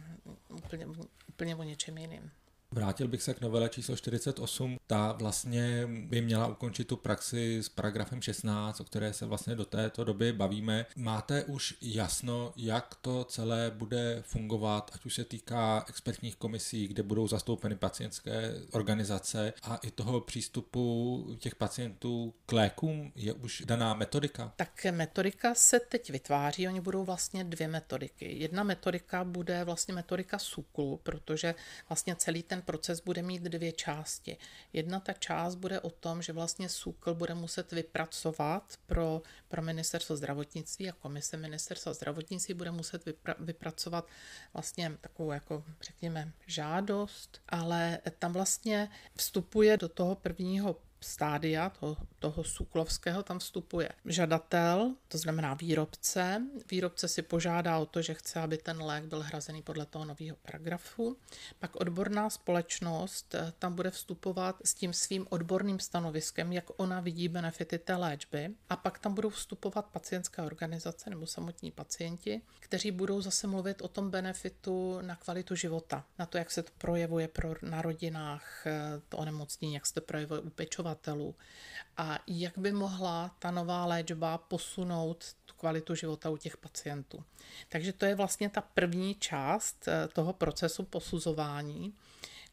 úplně, 0.50 0.88
úplně 1.28 1.56
o 1.56 1.64
něčem 1.64 1.98
jiným. 1.98 2.32
Vrátil 2.72 3.08
bych 3.08 3.24
se 3.24 3.34
k 3.34 3.42
novele 3.42 3.70
číslo 3.70 3.96
48. 3.96 4.80
Ta 4.88 5.12
vlastně 5.12 5.88
by 5.88 6.22
měla 6.22 6.48
ukončit 6.48 6.88
tu 6.88 6.98
praxi 6.98 7.58
s 7.64 7.70
paragrafem 7.70 8.22
16, 8.22 8.80
o 8.80 8.84
které 8.84 9.14
se 9.14 9.26
vlastně 9.26 9.56
do 9.56 9.66
této 9.66 10.04
doby 10.04 10.34
bavíme. 10.34 10.86
Máte 10.96 11.44
už 11.44 11.78
jasno, 11.82 12.54
jak 12.56 12.96
to 12.96 13.24
celé 13.24 13.72
bude 13.72 14.24
fungovat, 14.26 14.92
ať 14.94 15.06
už 15.06 15.14
se 15.14 15.24
týká 15.24 15.86
expertních 15.90 16.36
komisí, 16.36 16.88
kde 16.88 17.04
budou 17.04 17.28
zastoupeny 17.28 17.76
pacientské 17.76 18.54
organizace 18.72 19.54
a 19.64 19.76
i 19.76 19.92
toho 19.92 20.22
přístupu 20.22 21.26
těch 21.40 21.56
pacientů 21.56 22.34
k 22.46 22.52
lékům? 22.52 23.12
Je 23.16 23.34
už 23.34 23.64
daná 23.66 23.94
metodika? 23.94 24.54
Tak 24.56 24.86
metodika 24.92 25.56
se 25.56 25.80
teď 25.80 26.10
vytváří, 26.10 26.68
oni 26.68 26.82
budou 26.82 27.04
vlastně 27.04 27.44
dvě 27.44 27.68
metodiky. 27.68 28.40
Jedna 28.40 28.64
metodika 28.64 29.24
bude 29.24 29.64
vlastně 29.64 29.94
metodika 29.94 30.40
SUKLu, 30.40 31.00
protože 31.04 31.56
vlastně 31.90 32.16
celý 32.16 32.44
ten 32.44 32.59
ten 32.60 32.66
proces 32.66 33.02
bude 33.02 33.22
mít 33.22 33.42
dvě 33.42 33.72
části. 33.72 34.38
Jedna 34.74 35.00
ta 35.00 35.14
část 35.14 35.56
bude 35.56 35.80
o 35.80 35.90
tom, 35.90 36.22
že 36.22 36.34
vlastně 36.34 36.70
SÚKL 36.70 37.14
bude 37.14 37.34
muset 37.34 37.72
vypracovat 37.72 38.78
pro, 38.86 39.22
pro 39.48 39.62
ministerstvo 39.62 40.16
zdravotnictví 40.16 40.90
a 40.90 40.92
komise 40.94 41.38
ministerstva 41.38 41.94
zdravotnictví 41.94 42.54
bude 42.54 42.72
muset 42.72 43.06
vypra, 43.06 43.36
vypracovat 43.40 44.08
vlastně 44.54 44.98
takovou 45.02 45.32
jako 45.32 45.64
řekněme 45.82 46.32
žádost, 46.48 47.42
ale 47.50 48.00
tam 48.20 48.34
vlastně 48.34 48.90
vstupuje 49.16 49.78
do 49.78 49.90
toho 49.90 50.16
prvního 50.16 50.76
stádia 51.02 51.70
toho, 51.70 51.98
toho 52.20 52.44
suklovského 52.44 53.24
tam 53.24 53.40
vstupuje 53.40 53.90
žadatel, 54.06 54.96
to 55.08 55.18
znamená 55.18 55.54
výrobce. 55.54 56.42
Výrobce 56.72 57.08
si 57.08 57.22
požádá 57.22 57.78
o 57.78 57.86
to, 57.86 58.02
že 58.02 58.14
chce, 58.14 58.40
aby 58.40 58.58
ten 58.58 58.82
lék 58.82 59.04
byl 59.04 59.22
hrazený 59.22 59.62
podle 59.62 59.86
toho 59.86 60.06
nového 60.06 60.38
paragrafu. 60.42 61.18
Pak 61.60 61.76
odborná 61.76 62.30
společnost 62.30 63.36
eh, 63.36 63.54
tam 63.60 63.76
bude 63.76 63.92
vstupovat 63.92 64.56
s 64.64 64.74
tím 64.74 64.94
svým 64.94 65.28
odborným 65.30 65.80
stanoviskem, 65.80 66.54
jak 66.54 66.66
ona 66.78 67.00
vidí 67.00 67.28
benefity 67.28 67.80
té 67.80 67.96
léčby. 67.96 68.50
A 68.70 68.76
pak 68.76 69.00
tam 69.00 69.14
budou 69.14 69.30
vstupovat 69.30 69.86
pacientské 69.86 70.42
organizace 70.42 71.10
nebo 71.10 71.28
samotní 71.28 71.72
pacienti, 71.72 72.42
kteří 72.70 72.92
budou 72.92 73.22
zase 73.22 73.48
mluvit 73.48 73.82
o 73.82 73.88
tom 73.88 74.10
benefitu 74.10 75.02
na 75.02 75.16
kvalitu 75.16 75.56
života, 75.56 76.06
na 76.20 76.26
to, 76.26 76.38
jak 76.38 76.52
se 76.52 76.64
to 76.64 76.72
projevuje 76.78 77.28
pro, 77.28 77.56
na 77.62 77.82
rodinách, 77.82 78.68
eh, 78.68 79.02
to 79.10 79.18
onemocnění, 79.18 79.74
jak 79.74 79.86
se 79.86 79.94
to 79.94 80.02
projevuje 80.02 80.42
u 80.42 80.50
pečovatelů 80.50 81.36
a 81.98 82.20
jak 82.28 82.58
by 82.58 82.72
mohla 82.72 83.36
ta 83.40 83.52
nová 83.52 83.86
léčba 83.86 84.38
posunout 84.38 85.26
tu 85.46 85.54
kvalitu 85.56 85.96
života 85.96 86.30
u 86.30 86.38
těch 86.38 86.58
pacientů. 86.58 87.24
Takže 87.70 87.94
to 87.94 88.06
je 88.06 88.16
vlastně 88.16 88.50
ta 88.50 88.62
první 88.62 89.16
část 89.16 89.88
eh, 89.88 90.08
toho 90.08 90.34
procesu 90.34 90.84
posuzování, 90.84 91.94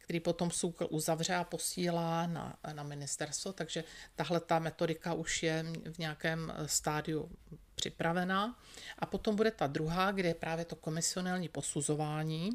který 0.07 0.19
potom 0.19 0.51
SÚKL 0.51 0.87
uzavře 0.89 1.35
a 1.35 1.43
posílá 1.43 2.27
na, 2.27 2.55
na 2.73 2.83
ministerstvo, 2.83 3.53
takže 3.53 3.83
tahle 4.15 4.39
ta 4.39 4.59
metodika 4.59 5.13
už 5.13 5.43
je 5.43 5.65
v 5.91 5.97
nějakém 5.97 6.53
eh, 6.55 6.67
stádiu 6.67 7.31
připravená. 7.75 8.59
A 8.99 9.05
potom 9.05 9.35
bude 9.35 9.51
ta 9.51 9.67
druhá, 9.67 10.11
kde 10.11 10.27
je 10.27 10.33
právě 10.33 10.65
to 10.65 10.75
komisionální 10.75 11.49
posuzování, 11.49 12.49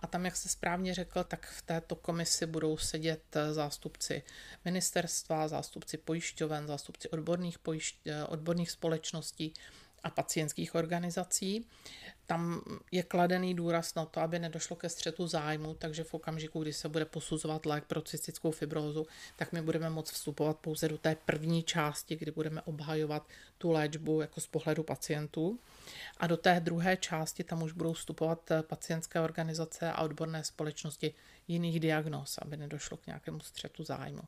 A 0.00 0.06
tam, 0.06 0.24
jak 0.24 0.36
se 0.36 0.48
správně 0.48 0.94
řekl, 0.94 1.24
tak 1.24 1.46
v 1.46 1.62
této 1.62 1.96
komisi 1.96 2.46
budou 2.46 2.76
sedět 2.76 3.36
zástupci 3.52 4.22
ministerstva, 4.64 5.48
zástupci 5.48 5.96
pojišťoven, 5.96 6.66
zástupci 6.66 7.08
odborných, 7.08 7.58
pojišť, 7.58 8.08
odborných 8.28 8.70
společností 8.70 9.54
a 10.02 10.10
pacientských 10.10 10.74
organizací. 10.74 11.66
Tam 12.26 12.60
je 12.92 13.02
kladený 13.02 13.54
důraz 13.54 13.94
na 13.94 14.04
to, 14.04 14.20
aby 14.20 14.38
nedošlo 14.38 14.76
ke 14.76 14.88
střetu 14.88 15.26
zájmu, 15.26 15.74
takže 15.74 16.04
v 16.04 16.14
okamžiku, 16.14 16.62
kdy 16.62 16.72
se 16.72 16.88
bude 16.88 17.04
posuzovat 17.04 17.66
lék 17.66 17.84
pro 17.84 18.02
cystickou 18.02 18.50
fibrózu, 18.50 19.06
tak 19.36 19.52
my 19.52 19.62
budeme 19.62 19.90
moct 19.90 20.10
vstupovat 20.10 20.58
pouze 20.58 20.88
do 20.88 20.98
té 20.98 21.16
první 21.24 21.62
části, 21.62 22.16
kdy 22.16 22.30
budeme 22.30 22.62
obhajovat 22.62 23.26
tu 23.58 23.70
léčbu 23.70 24.20
jako 24.20 24.40
z 24.40 24.46
pohledu 24.46 24.82
pacientů. 24.82 25.58
A 26.16 26.26
do 26.26 26.36
té 26.36 26.60
druhé 26.60 26.96
části 26.96 27.44
tam 27.44 27.62
už 27.62 27.72
budou 27.72 27.92
vstupovat 27.92 28.52
pacientské 28.62 29.20
organizace 29.20 29.92
a 29.92 30.02
odborné 30.02 30.44
společnosti 30.44 31.14
jiných 31.48 31.80
diagnóz, 31.80 32.38
aby 32.38 32.56
nedošlo 32.56 32.96
k 32.96 33.06
nějakému 33.06 33.40
střetu 33.40 33.84
zájmu. 33.84 34.22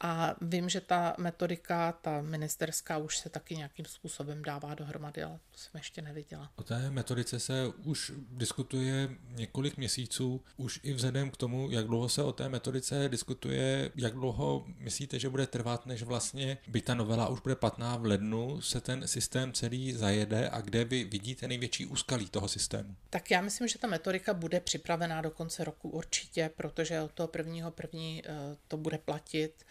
A 0.00 0.34
vím, 0.40 0.68
že 0.68 0.80
ta 0.80 1.14
metodika, 1.18 1.92
ta 1.92 2.20
ministerská, 2.20 2.98
už 2.98 3.18
se 3.18 3.28
taky 3.28 3.56
nějakým 3.56 3.84
způsobem 3.84 4.42
dává 4.42 4.74
dohromady, 4.74 5.22
ale 5.22 5.38
to 5.50 5.58
jsem 5.58 5.70
ještě 5.74 6.02
neviděla. 6.02 6.50
O 6.56 6.62
té 6.62 6.90
metodice 7.10 7.40
se 7.40 7.66
už 7.84 8.12
diskutuje 8.30 9.08
několik 9.28 9.76
měsíců, 9.76 10.40
už 10.56 10.80
i 10.82 10.92
vzhledem 10.92 11.30
k 11.30 11.36
tomu, 11.36 11.70
jak 11.70 11.86
dlouho 11.86 12.08
se 12.08 12.22
o 12.22 12.32
té 12.32 12.48
metodice 12.48 13.08
diskutuje, 13.08 13.90
jak 13.96 14.12
dlouho 14.12 14.66
myslíte, 14.78 15.18
že 15.18 15.28
bude 15.28 15.46
trvat, 15.46 15.86
než 15.86 16.02
vlastně 16.02 16.58
by 16.68 16.80
ta 16.80 16.94
novela 16.94 17.28
už 17.28 17.40
bude 17.40 17.54
platná 17.54 17.96
v 17.96 18.04
lednu, 18.04 18.60
se 18.60 18.80
ten 18.80 19.08
systém 19.08 19.52
celý 19.52 19.92
zajede 19.92 20.50
a 20.50 20.60
kde 20.60 20.84
vy 20.84 21.04
vidíte 21.04 21.48
největší 21.48 21.86
úskalí 21.86 22.28
toho 22.28 22.48
systému? 22.48 22.94
Tak 23.10 23.30
já 23.30 23.40
myslím, 23.40 23.68
že 23.68 23.78
ta 23.78 23.86
metodika 23.86 24.34
bude 24.34 24.60
připravená 24.60 25.20
do 25.20 25.30
konce 25.30 25.64
roku 25.64 25.88
určitě, 25.88 26.50
protože 26.56 27.00
od 27.00 27.12
toho 27.12 27.26
prvního 27.26 27.70
první 27.70 28.22
eh, 28.26 28.56
to 28.68 28.76
bude 28.76 28.98
platit 28.98 29.64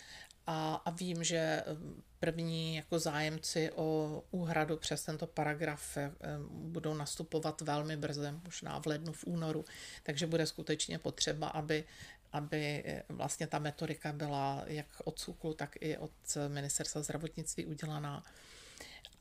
a, 0.52 0.82
a 0.86 0.90
vím, 0.90 1.24
že 1.24 1.38
eh, 1.38 1.64
první 2.20 2.76
jako 2.76 3.00
zájemci 3.00 3.72
o 3.76 4.24
úhradu 4.32 4.78
přes 4.78 5.04
tento 5.04 5.28
paragraf 5.28 5.98
eh, 5.98 6.12
budou 6.50 6.94
nastupovat 6.94 7.62
velmi 7.62 7.98
brzy, 7.98 8.28
možná 8.44 8.80
v 8.80 8.86
lednu, 8.86 9.14
v 9.14 9.24
únoru, 9.28 9.66
takže 10.04 10.28
bude 10.28 10.46
skutečně 10.46 11.00
potřeba, 11.00 11.48
aby 11.48 11.84
aby 12.32 12.84
vlastně 13.10 13.48
ta 13.48 13.60
metodika 13.60 14.14
byla 14.14 14.64
jak 14.66 14.86
od 15.04 15.20
SUKLu, 15.20 15.54
tak 15.54 15.76
i 15.80 15.98
od 15.98 16.12
ministerstva 16.48 17.02
zdravotnictví 17.02 17.66
udělaná 17.66 18.24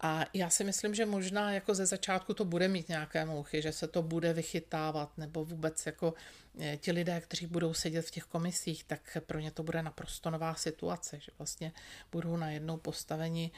a 0.00 0.24
já 0.34 0.50
si 0.50 0.64
myslím, 0.64 0.94
že 0.94 1.06
možná 1.06 1.52
jako 1.52 1.74
ze 1.74 1.86
začátku 1.86 2.34
to 2.34 2.44
bude 2.44 2.68
mít 2.68 2.88
nějaké 2.88 3.24
mouchy, 3.24 3.62
že 3.62 3.72
se 3.72 3.88
to 3.88 4.02
bude 4.02 4.32
vychytávat, 4.32 5.18
nebo 5.18 5.44
vůbec 5.44 5.86
jako 5.86 6.14
eh, 6.60 6.76
ti 6.76 6.92
lidé, 6.92 7.20
kteří 7.20 7.46
budou 7.46 7.74
sedět 7.74 8.02
v 8.02 8.10
těch 8.10 8.24
komisích, 8.24 8.84
tak 8.84 9.16
pro 9.26 9.38
ně 9.38 9.50
to 9.50 9.62
bude 9.62 9.82
naprosto 9.82 10.30
nová 10.30 10.54
situace, 10.54 11.20
že 11.20 11.32
vlastně 11.38 11.72
budou 12.12 12.36
najednou 12.36 12.76
postaveni 12.76 13.50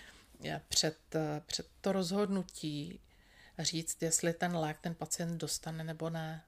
eh, 0.44 0.61
před, 0.68 0.99
eh, 1.14 1.42
před 1.47 1.66
to 1.80 1.92
rozhodnutí 1.92 3.00
říct, 3.59 4.02
jestli 4.02 4.32
ten 4.32 4.56
lék 4.56 4.78
ten 4.80 4.94
pacient 4.94 5.38
dostane 5.38 5.85
nebo 5.85 6.11
ne. 6.11 6.44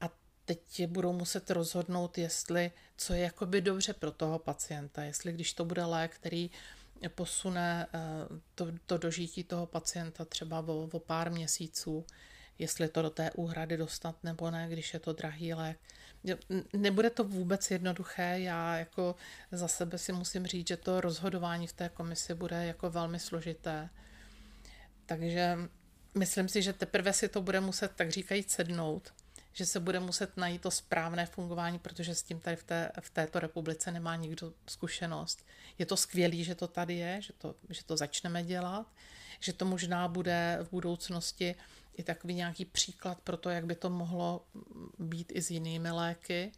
A 0.00 0.10
teď 0.44 0.86
budou 0.86 1.12
muset 1.12 1.50
rozhodnout, 1.50 2.18
jestli, 2.18 2.70
co 2.96 3.14
je 3.14 3.20
jakoby 3.20 3.60
dobře 3.60 3.92
pro 3.92 4.10
toho 4.10 4.38
pacienta, 4.38 5.02
jestli 5.02 5.32
když 5.32 5.52
to 5.52 5.64
bude 5.64 5.84
lék, 5.84 6.14
který 6.14 6.50
posune 7.08 7.86
eh, 7.94 7.98
to, 8.54 8.66
to 8.86 8.98
dožití 8.98 9.44
toho 9.44 9.66
pacienta 9.66 10.24
třeba 10.24 10.58
o, 10.58 10.88
o 10.92 10.98
pár 10.98 11.32
měsíců, 11.32 12.06
jestli 12.58 12.88
to 12.88 13.02
do 13.02 13.10
té 13.10 13.30
úhrady 13.30 13.76
dostat 13.76 14.16
nebo 14.22 14.50
ne, 14.50 14.68
když 14.70 14.94
je 14.94 15.00
to 15.00 15.12
drahý 15.12 15.54
lék. 15.54 15.78
Nebude 16.72 17.10
to 17.10 17.24
vůbec 17.24 17.70
jednoduché, 17.70 18.40
já 18.40 18.78
jako 18.78 19.14
za 19.52 19.68
sebe 19.68 19.98
si 19.98 20.12
musím 20.12 20.46
říct, 20.46 20.68
že 20.68 20.76
to 20.76 21.00
rozhodování 21.00 21.66
v 21.66 21.72
té 21.72 21.88
komisi 21.88 22.34
bude 22.34 22.66
jako 22.66 22.90
velmi 22.90 23.18
složité. 23.18 23.90
Takže 25.06 25.58
myslím 26.14 26.48
si, 26.48 26.62
že 26.62 26.72
teprve 26.72 27.12
si 27.12 27.28
to 27.28 27.42
bude 27.42 27.60
muset, 27.60 27.92
tak 27.96 28.10
říkají, 28.10 28.42
sednout 28.42 29.12
že 29.52 29.66
se 29.66 29.80
bude 29.80 30.00
muset 30.00 30.36
najít 30.36 30.62
to 30.62 30.70
správné 30.70 31.26
fungování, 31.26 31.78
protože 31.78 32.14
s 32.14 32.22
tím 32.22 32.40
tady 32.40 32.56
v, 32.56 32.62
té, 32.64 32.92
v 33.00 33.10
této 33.10 33.40
republice 33.40 33.90
nemá 33.90 34.16
nikdo 34.16 34.52
zkušenost. 34.66 35.46
Je 35.78 35.86
to 35.86 35.96
skvělé, 35.96 36.36
že 36.36 36.54
to 36.54 36.68
tady 36.68 36.94
je, 36.94 37.22
že 37.22 37.32
to, 37.32 37.54
že 37.68 37.84
to 37.84 37.96
začneme 37.96 38.42
dělat, 38.42 38.86
že 39.40 39.52
to 39.52 39.64
možná 39.64 40.08
bude 40.08 40.58
v 40.62 40.70
budoucnosti 40.70 41.54
i 41.96 42.02
takový 42.02 42.34
nějaký 42.34 42.64
příklad 42.64 43.20
pro 43.20 43.36
to, 43.36 43.50
jak 43.50 43.66
by 43.66 43.74
to 43.74 43.90
mohlo 43.90 44.44
být 44.98 45.32
i 45.34 45.42
s 45.42 45.50
jinými 45.50 45.90
léky. 45.90 46.52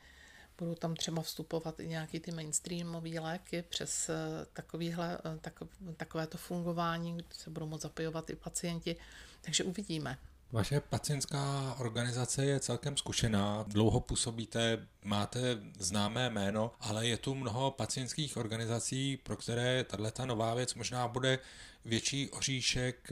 Budou 0.58 0.74
tam 0.74 0.96
třeba 0.96 1.22
vstupovat 1.22 1.80
i 1.80 1.88
nějaký 1.88 2.20
ty 2.20 2.30
mainstreamové 2.30 3.20
léky 3.20 3.62
přes 3.62 4.08
eh, 4.08 4.14
takovýhle, 4.52 5.18
eh, 5.18 5.38
tak, 5.40 5.62
takovéto 5.96 6.38
fungování, 6.38 7.14
kde 7.14 7.24
se 7.30 7.50
budou 7.50 7.66
moct 7.66 7.82
zapojovat 7.82 8.30
i 8.30 8.36
pacienti. 8.36 8.96
Takže 9.40 9.64
uvidíme. 9.64 10.18
Vaše 10.52 10.80
pacientská 10.80 11.74
organizace 11.78 12.44
je 12.44 12.60
celkem 12.60 12.96
zkušená, 12.96 13.64
dlouho 13.68 14.00
působíte, 14.00 14.86
máte 15.04 15.58
známé 15.78 16.30
jméno, 16.30 16.72
ale 16.80 17.06
je 17.06 17.16
tu 17.16 17.34
mnoho 17.34 17.70
pacientských 17.70 18.36
organizací, 18.36 19.16
pro 19.16 19.36
které 19.36 19.84
tato 19.84 20.26
nová 20.26 20.54
věc 20.54 20.74
možná 20.74 21.08
bude 21.08 21.38
větší 21.84 22.30
oříšek 22.30 23.10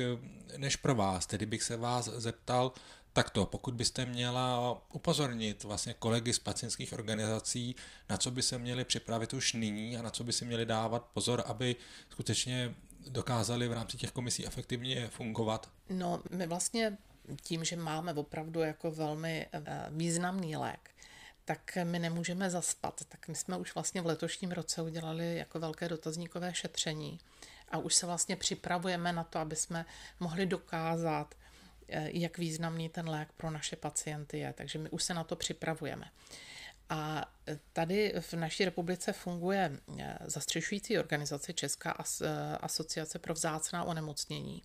než 0.56 0.76
pro 0.76 0.94
vás. 0.94 1.26
Tedy 1.26 1.46
bych 1.46 1.62
se 1.62 1.76
vás 1.76 2.04
zeptal, 2.04 2.72
Takto, 3.12 3.46
pokud 3.46 3.74
byste 3.74 4.06
měla 4.06 4.76
upozornit 4.92 5.64
vlastně 5.64 5.94
kolegy 5.94 6.32
z 6.32 6.38
pacientských 6.38 6.92
organizací, 6.92 7.76
na 8.08 8.16
co 8.16 8.30
by 8.30 8.42
se 8.42 8.58
měli 8.58 8.84
připravit 8.84 9.32
už 9.34 9.52
nyní 9.52 9.96
a 9.96 10.02
na 10.02 10.10
co 10.10 10.24
by 10.24 10.32
si 10.32 10.44
měli 10.44 10.66
dávat 10.66 11.04
pozor, 11.14 11.42
aby 11.46 11.76
skutečně 12.08 12.74
dokázali 13.08 13.68
v 13.68 13.72
rámci 13.72 13.96
těch 13.96 14.10
komisí 14.10 14.46
efektivně 14.46 15.08
fungovat? 15.08 15.70
No, 15.88 16.22
my 16.30 16.46
vlastně 16.46 16.98
tím, 17.42 17.64
že 17.64 17.76
máme 17.76 18.14
opravdu 18.14 18.60
jako 18.60 18.90
velmi 18.90 19.46
eh, 19.52 19.86
významný 19.90 20.56
lék, 20.56 20.90
tak 21.44 21.78
my 21.84 21.98
nemůžeme 21.98 22.50
zaspat. 22.50 23.00
Tak 23.08 23.28
my 23.28 23.34
jsme 23.34 23.56
už 23.56 23.74
vlastně 23.74 24.02
v 24.02 24.06
letošním 24.06 24.50
roce 24.50 24.82
udělali 24.82 25.36
jako 25.36 25.60
velké 25.60 25.88
dotazníkové 25.88 26.54
šetření 26.54 27.20
a 27.68 27.78
už 27.78 27.94
se 27.94 28.06
vlastně 28.06 28.36
připravujeme 28.36 29.12
na 29.12 29.24
to, 29.24 29.38
aby 29.38 29.56
jsme 29.56 29.86
mohli 30.20 30.46
dokázat, 30.46 31.34
eh, 31.88 32.10
jak 32.12 32.38
významný 32.38 32.88
ten 32.88 33.08
lék 33.08 33.32
pro 33.32 33.50
naše 33.50 33.76
pacienty 33.76 34.38
je. 34.38 34.52
Takže 34.52 34.78
my 34.78 34.90
už 34.90 35.02
se 35.02 35.14
na 35.14 35.24
to 35.24 35.36
připravujeme. 35.36 36.10
A 36.88 37.32
tady 37.72 38.14
v 38.20 38.32
naší 38.32 38.64
republice 38.64 39.12
funguje 39.12 39.78
eh, 39.98 40.18
zastřešující 40.24 40.98
organizace 40.98 41.52
Česká 41.52 41.90
asociace 42.60 43.18
pro 43.18 43.34
vzácná 43.34 43.84
onemocnění 43.84 44.62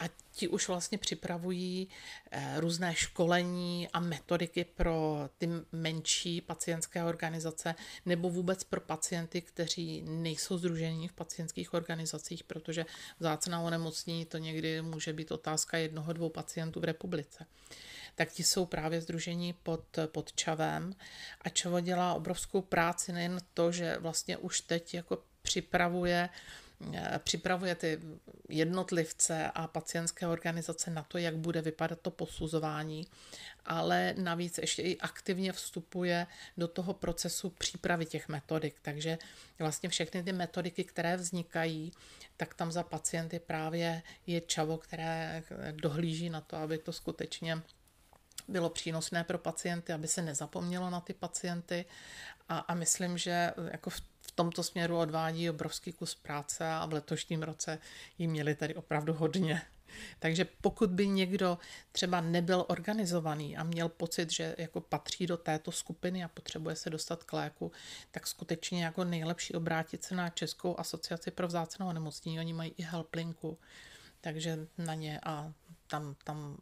a 0.00 0.04
ti 0.30 0.48
už 0.48 0.68
vlastně 0.68 0.98
připravují 0.98 1.88
eh, 2.30 2.60
různé 2.60 2.94
školení 2.94 3.88
a 3.92 4.00
metodiky 4.00 4.64
pro 4.64 5.28
ty 5.38 5.48
menší 5.72 6.40
pacientské 6.40 7.04
organizace 7.04 7.74
nebo 8.06 8.30
vůbec 8.30 8.64
pro 8.64 8.80
pacienty, 8.80 9.40
kteří 9.40 10.02
nejsou 10.02 10.58
združení 10.58 11.08
v 11.08 11.12
pacientských 11.12 11.74
organizacích, 11.74 12.44
protože 12.44 12.86
vzácná 13.18 13.60
onemocnění 13.60 14.24
to 14.24 14.38
někdy 14.38 14.82
může 14.82 15.12
být 15.12 15.32
otázka 15.32 15.76
jednoho, 15.76 16.12
dvou 16.12 16.28
pacientů 16.28 16.80
v 16.80 16.84
republice. 16.84 17.46
Tak 18.14 18.32
ti 18.32 18.44
jsou 18.44 18.66
právě 18.66 19.00
združení 19.00 19.52
pod, 19.52 19.84
pod 20.06 20.32
Čavem. 20.32 20.94
A 21.40 21.48
Čavo 21.48 21.80
dělá 21.80 22.14
obrovskou 22.14 22.62
práci, 22.62 23.12
nejen 23.12 23.40
to, 23.54 23.72
že 23.72 23.96
vlastně 23.98 24.36
už 24.36 24.60
teď 24.60 24.94
jako 24.94 25.22
připravuje 25.42 26.28
připravuje 27.18 27.74
ty 27.74 28.00
jednotlivce 28.48 29.50
a 29.54 29.66
pacientské 29.66 30.26
organizace 30.26 30.90
na 30.90 31.02
to, 31.02 31.18
jak 31.18 31.36
bude 31.36 31.62
vypadat 31.62 32.00
to 32.00 32.10
posuzování, 32.10 33.06
ale 33.64 34.14
navíc 34.18 34.58
ještě 34.58 34.82
i 34.82 34.98
aktivně 34.98 35.52
vstupuje 35.52 36.26
do 36.56 36.68
toho 36.68 36.94
procesu 36.94 37.50
přípravy 37.50 38.06
těch 38.06 38.28
metodik. 38.28 38.76
Takže 38.82 39.18
vlastně 39.58 39.88
všechny 39.88 40.22
ty 40.22 40.32
metodiky, 40.32 40.84
které 40.84 41.16
vznikají, 41.16 41.92
tak 42.36 42.54
tam 42.54 42.72
za 42.72 42.82
pacienty 42.82 43.38
právě 43.38 44.02
je 44.26 44.40
čavo, 44.40 44.78
které 44.78 45.42
dohlíží 45.70 46.30
na 46.30 46.40
to, 46.40 46.56
aby 46.56 46.78
to 46.78 46.92
skutečně 46.92 47.62
bylo 48.48 48.70
přínosné 48.70 49.24
pro 49.24 49.38
pacienty, 49.38 49.92
aby 49.92 50.08
se 50.08 50.22
nezapomnělo 50.22 50.90
na 50.90 51.00
ty 51.00 51.14
pacienty 51.14 51.84
a, 52.48 52.58
a 52.58 52.74
myslím, 52.74 53.18
že 53.18 53.52
jako 53.72 53.90
v 53.90 54.00
tomto 54.38 54.62
směru 54.62 54.98
odvádí 54.98 55.50
obrovský 55.50 55.92
kus 55.92 56.14
práce 56.14 56.70
a 56.70 56.86
v 56.86 56.92
letošním 56.92 57.42
roce 57.42 57.78
jí 58.18 58.28
měli 58.28 58.54
tady 58.54 58.74
opravdu 58.74 59.12
hodně. 59.12 59.62
Takže 60.18 60.44
pokud 60.44 60.90
by 60.90 61.08
někdo 61.08 61.58
třeba 61.92 62.20
nebyl 62.20 62.64
organizovaný 62.68 63.56
a 63.56 63.64
měl 63.64 63.88
pocit, 63.88 64.32
že 64.32 64.54
jako 64.58 64.80
patří 64.80 65.26
do 65.26 65.36
této 65.36 65.72
skupiny 65.72 66.24
a 66.24 66.28
potřebuje 66.28 66.76
se 66.76 66.90
dostat 66.90 67.24
k 67.24 67.32
léku, 67.32 67.72
tak 68.10 68.26
skutečně 68.26 68.84
jako 68.84 69.04
nejlepší 69.04 69.54
obrátit 69.54 70.04
se 70.04 70.14
na 70.14 70.30
Českou 70.30 70.80
asociaci 70.80 71.30
pro 71.30 71.46
vzácnou 71.46 71.88
onemocnění. 71.88 72.40
Oni 72.40 72.52
mají 72.52 72.74
i 72.76 72.82
helplinku, 72.82 73.58
takže 74.20 74.66
na 74.78 74.94
ně 74.94 75.20
a 75.22 75.52
tam, 75.88 76.16
tam 76.24 76.56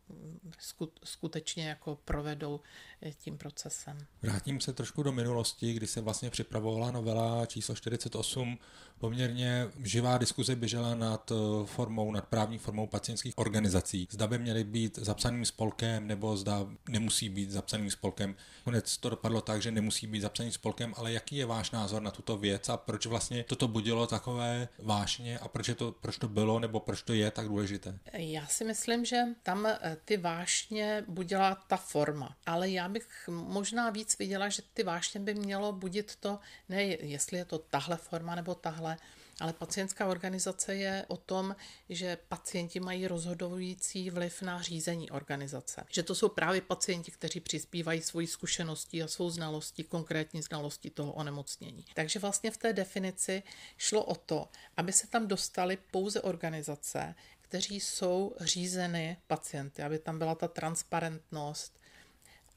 skutečně 1.04 1.68
jako 1.68 1.98
provedou 2.04 2.60
eh, 3.02 3.12
tím 3.12 3.38
procesem. 3.38 3.98
Vrátím 4.22 4.60
se 4.60 4.72
trošku 4.72 5.02
do 5.02 5.12
minulosti, 5.12 5.72
kdy 5.72 5.86
se 5.86 6.00
vlastně 6.00 6.30
připravovala 6.30 6.90
novela 6.90 7.46
číslo 7.46 7.74
48. 7.74 8.58
Poměrně 8.98 9.68
živá 9.82 10.18
diskuze 10.18 10.56
běžela 10.56 10.94
nad 10.94 11.32
eh, 11.32 11.66
formou, 11.66 12.12
nad 12.12 12.28
právní 12.28 12.58
formou 12.58 12.86
pacientských 12.86 13.38
organizací. 13.38 14.08
Zda 14.10 14.26
by 14.26 14.38
měly 14.38 14.64
být 14.64 14.98
zapsaným 14.98 15.44
spolkem, 15.44 16.06
nebo 16.06 16.36
zda 16.36 16.66
nemusí 16.88 17.28
být 17.28 17.50
zapsaným 17.50 17.90
spolkem. 17.90 18.36
Konec 18.64 18.96
to 18.96 19.10
dopadlo 19.10 19.40
tak, 19.40 19.62
že 19.62 19.70
nemusí 19.70 20.06
být 20.06 20.20
zapsaným 20.20 20.52
spolkem, 20.52 20.94
ale 20.96 21.12
jaký 21.12 21.36
je 21.36 21.46
váš 21.46 21.70
názor 21.70 22.02
na 22.02 22.10
tuto 22.10 22.36
věc 22.36 22.68
a 22.68 22.76
proč 22.76 23.06
vlastně 23.06 23.44
toto 23.44 23.68
budilo 23.68 24.06
takové 24.06 24.68
vášně 24.78 25.38
a 25.38 25.48
proč, 25.48 25.68
je 25.68 25.74
to, 25.74 25.92
proč 25.92 26.18
to 26.18 26.28
bylo 26.28 26.60
nebo 26.60 26.80
proč 26.80 27.02
to 27.02 27.12
je 27.12 27.30
tak 27.30 27.48
důležité? 27.48 27.98
Já 28.12 28.46
si 28.46 28.64
myslím, 28.64 29.04
že 29.04 29.15
tam 29.42 29.66
eh, 29.66 29.96
ty 30.04 30.16
vášně 30.16 31.04
budila 31.08 31.54
ta 31.54 31.76
forma, 31.76 32.36
ale 32.46 32.70
já 32.70 32.88
bych 32.88 33.28
možná 33.28 33.90
víc 33.90 34.18
viděla, 34.18 34.48
že 34.48 34.62
ty 34.74 34.82
vášně 34.82 35.20
by 35.20 35.34
mělo 35.34 35.72
budit 35.72 36.16
to, 36.16 36.38
ne 36.68 36.84
jestli 36.84 37.38
je 37.38 37.44
to 37.44 37.58
tahle 37.58 37.96
forma 37.96 38.34
nebo 38.34 38.54
tahle, 38.54 38.96
ale 39.40 39.52
pacientská 39.52 40.06
organizace 40.06 40.74
je 40.74 41.04
o 41.08 41.16
tom, 41.16 41.56
že 41.88 42.18
pacienti 42.28 42.80
mají 42.80 43.06
rozhodující 43.06 44.10
vliv 44.10 44.42
na 44.42 44.62
řízení 44.62 45.10
organizace. 45.10 45.84
Že 45.90 46.02
to 46.02 46.14
jsou 46.14 46.28
právě 46.28 46.60
pacienti, 46.60 47.10
kteří 47.10 47.40
přispívají 47.40 48.02
svoji 48.02 48.26
zkušeností 48.26 49.02
a 49.02 49.08
svou 49.08 49.30
znalostí, 49.30 49.84
konkrétní 49.84 50.42
znalostí 50.42 50.90
toho 50.90 51.12
onemocnění. 51.12 51.84
Takže 51.94 52.18
vlastně 52.18 52.50
v 52.50 52.56
té 52.56 52.72
definici 52.72 53.42
šlo 53.76 54.04
o 54.04 54.14
to, 54.14 54.48
aby 54.76 54.92
se 54.92 55.06
tam 55.06 55.26
dostali 55.26 55.78
pouze 55.90 56.20
organizace, 56.20 57.14
kteří 57.48 57.80
jsou 57.80 58.34
řízeny 58.40 59.16
pacienty, 59.26 59.82
aby 59.82 59.98
tam 59.98 60.18
byla 60.18 60.34
ta 60.34 60.48
transparentnost. 60.48 61.80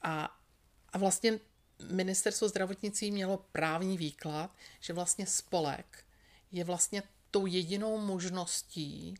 A, 0.02 0.38
a 0.92 0.98
vlastně 0.98 1.40
ministerstvo 1.92 2.48
zdravotnictví 2.48 3.10
mělo 3.10 3.46
právní 3.52 3.98
výklad, 3.98 4.56
že 4.80 4.92
vlastně 4.92 5.26
spolek 5.26 6.04
je 6.52 6.64
vlastně 6.64 7.02
tou 7.30 7.46
jedinou 7.46 7.98
možností, 7.98 9.14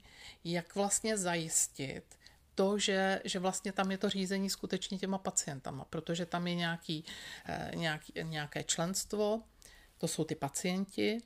jak 0.45 0.75
vlastně 0.75 1.19
zajistit 1.19 2.19
to, 2.55 2.79
že, 2.79 3.21
že 3.25 3.39
vlastně 3.39 3.73
tam 3.73 3.91
je 3.91 3.99
to 3.99 4.09
řízení 4.09 4.51
skutečně 4.51 4.99
těma 4.99 5.19
pacientama, 5.19 5.85
protože 5.85 6.27
tam 6.27 6.47
je 6.47 6.55
nějaký, 6.55 7.05
eh, 7.47 7.71
nějaký, 7.75 8.13
nějaké 8.23 8.65
členstvo, 8.65 9.43
to 9.99 10.09
jsou 10.09 10.25
ty 10.25 10.35
pacienti 10.35 11.19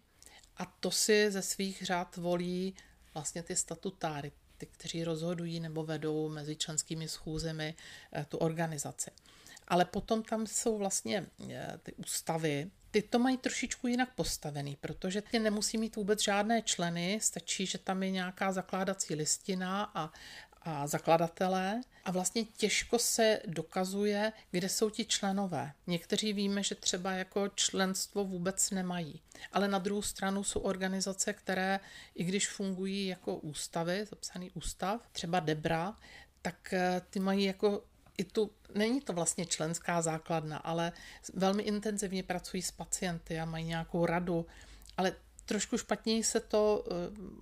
a 0.56 0.66
to 0.66 0.90
si 0.90 1.30
ze 1.30 1.42
svých 1.42 1.82
řád 1.82 2.16
volí 2.16 2.74
vlastně 3.14 3.42
ty 3.42 3.56
statutáry, 3.56 4.32
ty, 4.58 4.66
kteří 4.66 5.04
rozhodují 5.04 5.60
nebo 5.60 5.84
vedou 5.84 6.28
mezi 6.28 6.56
členskými 6.56 7.08
schůzemi 7.08 7.74
eh, 8.12 8.26
tu 8.28 8.38
organizaci. 8.38 9.10
Ale 9.68 9.84
potom 9.84 10.22
tam 10.22 10.46
jsou 10.46 10.78
vlastně 10.78 11.26
eh, 11.50 11.78
ty 11.82 11.92
ústavy, 11.92 12.70
ty 12.90 13.02
to 13.02 13.18
mají 13.18 13.38
trošičku 13.38 13.86
jinak 13.86 14.14
postavený, 14.14 14.76
protože 14.76 15.22
ty 15.22 15.38
nemusí 15.38 15.78
mít 15.78 15.96
vůbec 15.96 16.22
žádné 16.22 16.62
členy, 16.62 17.18
stačí, 17.22 17.66
že 17.66 17.78
tam 17.78 18.02
je 18.02 18.10
nějaká 18.10 18.52
zakládací 18.52 19.14
listina 19.14 19.90
a, 19.94 20.12
a 20.64 20.86
zakladatelé 20.86 21.80
a 22.04 22.10
vlastně 22.10 22.44
těžko 22.44 22.98
se 22.98 23.40
dokazuje, 23.46 24.32
kde 24.50 24.68
jsou 24.68 24.90
ti 24.90 25.04
členové. 25.04 25.72
Někteří 25.86 26.32
víme, 26.32 26.62
že 26.62 26.74
třeba 26.74 27.12
jako 27.12 27.48
členstvo 27.48 28.24
vůbec 28.24 28.70
nemají. 28.70 29.20
Ale 29.52 29.68
na 29.68 29.78
druhou 29.78 30.02
stranu 30.02 30.44
jsou 30.44 30.60
organizace, 30.60 31.32
které, 31.32 31.80
i 32.14 32.24
když 32.24 32.48
fungují 32.48 33.06
jako 33.06 33.36
ústavy, 33.36 34.06
zapsaný 34.10 34.50
ústav, 34.50 35.08
třeba 35.12 35.40
Debra, 35.40 35.96
tak 36.42 36.72
eh, 36.72 37.02
ty 37.10 37.20
mají 37.20 37.44
jako 37.44 37.84
i 38.18 38.24
tu, 38.24 38.50
není 38.74 39.00
to 39.00 39.12
vlastně 39.12 39.46
členská 39.46 40.02
základna, 40.02 40.58
ale 40.58 40.92
velmi 41.34 41.62
intenzivně 41.62 42.22
pracují 42.22 42.62
s 42.62 42.70
pacienty 42.70 43.40
a 43.40 43.44
mají 43.44 43.64
nějakou 43.64 44.06
radu, 44.06 44.46
ale 44.96 45.12
trošku 45.44 45.78
špatněji 45.78 46.24
se 46.24 46.40
to 46.40 46.84
eh, 46.86 46.92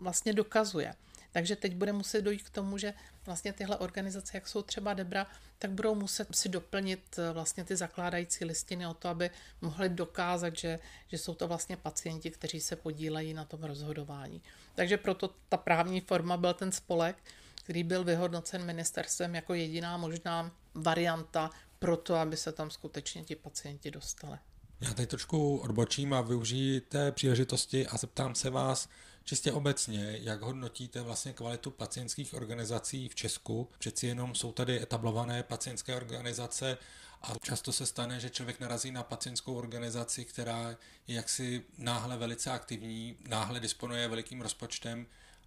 vlastně 0.00 0.32
dokazuje. 0.32 0.94
Takže 1.32 1.56
teď 1.56 1.74
bude 1.74 1.92
muset 1.92 2.22
dojít 2.22 2.42
k 2.42 2.50
tomu, 2.50 2.78
že 2.78 2.94
vlastně 3.26 3.52
tyhle 3.52 3.76
organizace, 3.76 4.36
jak 4.36 4.48
jsou 4.48 4.62
třeba 4.62 4.94
Debra, 4.94 5.26
tak 5.58 5.70
budou 5.70 5.94
muset 5.94 6.36
si 6.36 6.48
doplnit 6.48 7.18
eh, 7.18 7.32
vlastně 7.32 7.64
ty 7.64 7.76
zakládající 7.76 8.44
listiny 8.44 8.86
o 8.86 8.94
to, 8.94 9.08
aby 9.08 9.30
mohli 9.60 9.88
dokázat, 9.88 10.58
že, 10.58 10.78
že 11.08 11.18
jsou 11.18 11.34
to 11.34 11.48
vlastně 11.48 11.76
pacienti, 11.76 12.30
kteří 12.30 12.60
se 12.60 12.76
podílejí 12.76 13.34
na 13.34 13.44
tom 13.44 13.64
rozhodování. 13.64 14.42
Takže 14.74 14.96
proto 14.96 15.34
ta 15.48 15.56
právní 15.56 16.00
forma 16.00 16.36
byl 16.36 16.54
ten 16.54 16.72
spolek, 16.72 17.16
který 17.54 17.84
byl 17.84 18.04
vyhodnocen 18.04 18.64
ministerstvem 18.64 19.34
jako 19.34 19.54
jediná 19.54 19.96
možná 19.96 20.50
varianta 20.74 21.50
pro 21.78 21.96
to, 21.96 22.14
aby 22.14 22.36
se 22.36 22.52
tam 22.52 22.70
skutečně 22.70 23.24
ti 23.24 23.36
pacienti 23.36 23.90
dostali. 23.90 24.38
Já 24.80 24.94
teď 24.94 25.08
trošku 25.08 25.56
odbočím 25.56 26.14
a 26.14 26.20
využiji 26.20 26.80
té 26.80 27.12
příležitosti 27.12 27.86
a 27.86 27.96
zeptám 27.96 28.34
se 28.34 28.50
vás 28.50 28.88
čistě 29.24 29.52
obecně, 29.52 30.18
jak 30.20 30.42
hodnotíte 30.42 31.02
vlastně 31.02 31.32
kvalitu 31.32 31.70
pacientských 31.70 32.34
organizací 32.34 33.08
v 33.08 33.14
Česku. 33.14 33.68
Přeci 33.78 34.06
jenom 34.06 34.34
jsou 34.34 34.52
tady 34.52 34.82
etablované 34.82 35.42
pacientské 35.42 35.96
organizace 35.96 36.78
a 37.22 37.34
často 37.42 37.72
se 37.72 37.86
stane, 37.86 38.20
že 38.20 38.30
člověk 38.30 38.60
narazí 38.60 38.90
na 38.90 39.02
pacientskou 39.02 39.54
organizaci, 39.54 40.24
která 40.24 40.76
je 41.06 41.14
jaksi 41.14 41.64
náhle 41.78 42.16
velice 42.16 42.50
aktivní, 42.50 43.16
náhle 43.28 43.60
disponuje 43.60 44.08
velikým 44.08 44.40
rozpočtem, 44.40 45.06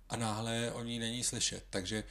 a 0.09 0.15
náhle 0.15 0.71
o 0.71 0.83
ní 0.83 0.99
není 0.99 1.23
slyšet. 1.23 1.63
Takže 1.69 2.03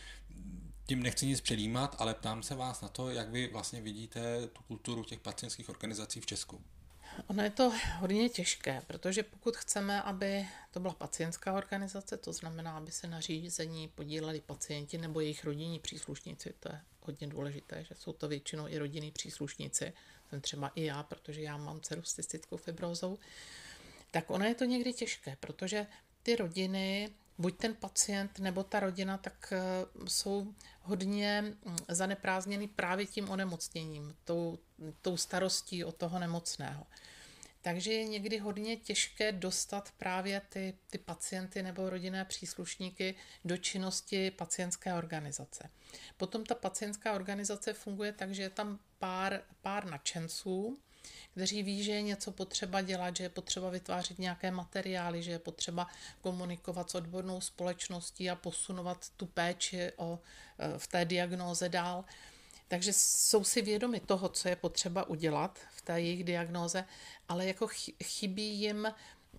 tím 0.86 1.02
nechci 1.02 1.26
nic 1.26 1.40
předjímat, 1.40 1.96
ale 1.98 2.14
ptám 2.14 2.42
se 2.42 2.54
vás 2.54 2.80
na 2.80 2.88
to, 2.88 3.10
jak 3.10 3.28
vy 3.28 3.48
vlastně 3.52 3.80
vidíte 3.80 4.46
tu 4.46 4.62
kulturu 4.62 5.04
těch 5.04 5.20
pacientských 5.20 5.68
organizací 5.68 6.20
v 6.20 6.26
Česku. 6.26 6.60
Ono 7.26 7.42
je 7.42 7.50
to 7.50 7.72
hodně 7.98 8.28
těžké, 8.28 8.82
protože 8.86 9.22
pokud 9.22 9.56
chceme, 9.56 10.02
aby 10.02 10.46
to 10.70 10.80
byla 10.80 10.94
pacientská 10.94 11.52
organizace, 11.52 12.16
to 12.16 12.32
znamená, 12.32 12.76
aby 12.76 12.90
se 12.90 13.06
na 13.06 13.20
řízení 13.20 13.88
podíleli 13.88 14.40
pacienti 14.40 14.98
nebo 14.98 15.20
jejich 15.20 15.44
rodinní 15.44 15.78
příslušníci, 15.78 16.54
to 16.60 16.72
je 16.72 16.80
hodně 17.00 17.26
důležité, 17.26 17.84
že 17.84 17.94
jsou 17.94 18.12
to 18.12 18.28
většinou 18.28 18.68
i 18.68 18.78
rodinní 18.78 19.10
příslušníci, 19.10 19.92
jsem 20.30 20.40
třeba 20.40 20.68
i 20.74 20.84
já, 20.84 21.02
protože 21.02 21.42
já 21.42 21.56
mám 21.56 21.80
dceru 21.80 22.02
s 22.02 22.14
cystickou 22.14 22.56
fibrózou, 22.56 23.18
tak 24.10 24.30
ono 24.30 24.44
je 24.44 24.54
to 24.54 24.64
někdy 24.64 24.92
těžké, 24.92 25.36
protože 25.40 25.86
ty 26.22 26.36
rodiny 26.36 27.10
buď 27.38 27.56
ten 27.56 27.74
pacient 27.74 28.38
nebo 28.38 28.64
ta 28.64 28.80
rodina, 28.80 29.18
tak 29.18 29.52
eh, 29.52 29.60
jsou 30.08 30.54
hodně 30.82 31.44
hm, 31.66 31.76
zaneprázdněny 31.88 32.68
právě 32.68 33.06
tím 33.06 33.30
onemocněním, 33.30 34.16
tou, 34.24 34.58
tou 35.02 35.16
starostí 35.16 35.84
o 35.84 35.92
toho 35.92 36.18
nemocného. 36.18 36.86
Takže 37.64 37.92
je 37.92 38.04
někdy 38.04 38.38
hodně 38.38 38.76
těžké 38.76 39.32
dostat 39.32 39.92
právě 39.98 40.42
ty, 40.48 40.74
ty 40.90 40.98
pacienty 40.98 41.62
nebo 41.62 41.90
rodinné 41.90 42.24
příslušníky 42.24 43.14
do 43.44 43.56
činnosti 43.56 44.30
pacientské 44.30 44.94
organizace. 44.94 45.70
Potom 46.16 46.44
ta 46.44 46.54
pacientská 46.54 47.12
organizace 47.12 47.72
funguje 47.72 48.12
tak, 48.12 48.34
že 48.34 48.42
je 48.42 48.50
tam 48.50 48.78
pár, 48.98 49.42
pár 49.62 49.84
nadšenců, 49.84 50.78
kteří 51.30 51.62
ví, 51.62 51.84
že 51.84 51.92
je 51.92 52.02
něco 52.02 52.32
potřeba 52.32 52.80
dělat, 52.80 53.16
že 53.16 53.24
je 53.24 53.28
potřeba 53.28 53.70
vytvářet 53.70 54.18
nějaké 54.18 54.50
materiály, 54.50 55.22
že 55.22 55.30
je 55.30 55.38
potřeba 55.38 55.86
komunikovat 56.20 56.90
s 56.90 56.94
odbornou 56.94 57.40
společností 57.40 58.30
a 58.30 58.36
posunovat 58.36 59.10
tu 59.16 59.26
péči 59.26 59.92
o, 59.96 60.18
e, 60.58 60.78
v 60.78 60.86
té 60.86 61.04
diagnóze 61.04 61.68
dál. 61.68 62.04
Takže 62.68 62.92
jsou 62.92 63.44
si 63.44 63.62
vědomi 63.62 64.00
toho, 64.00 64.28
co 64.28 64.48
je 64.48 64.56
potřeba 64.56 65.08
udělat 65.08 65.58
v 65.76 65.82
té 65.82 66.00
jejich 66.00 66.24
diagnóze, 66.24 66.84
ale 67.28 67.46
jako 67.46 67.66
chybí 68.04 68.60
jim 68.60 68.86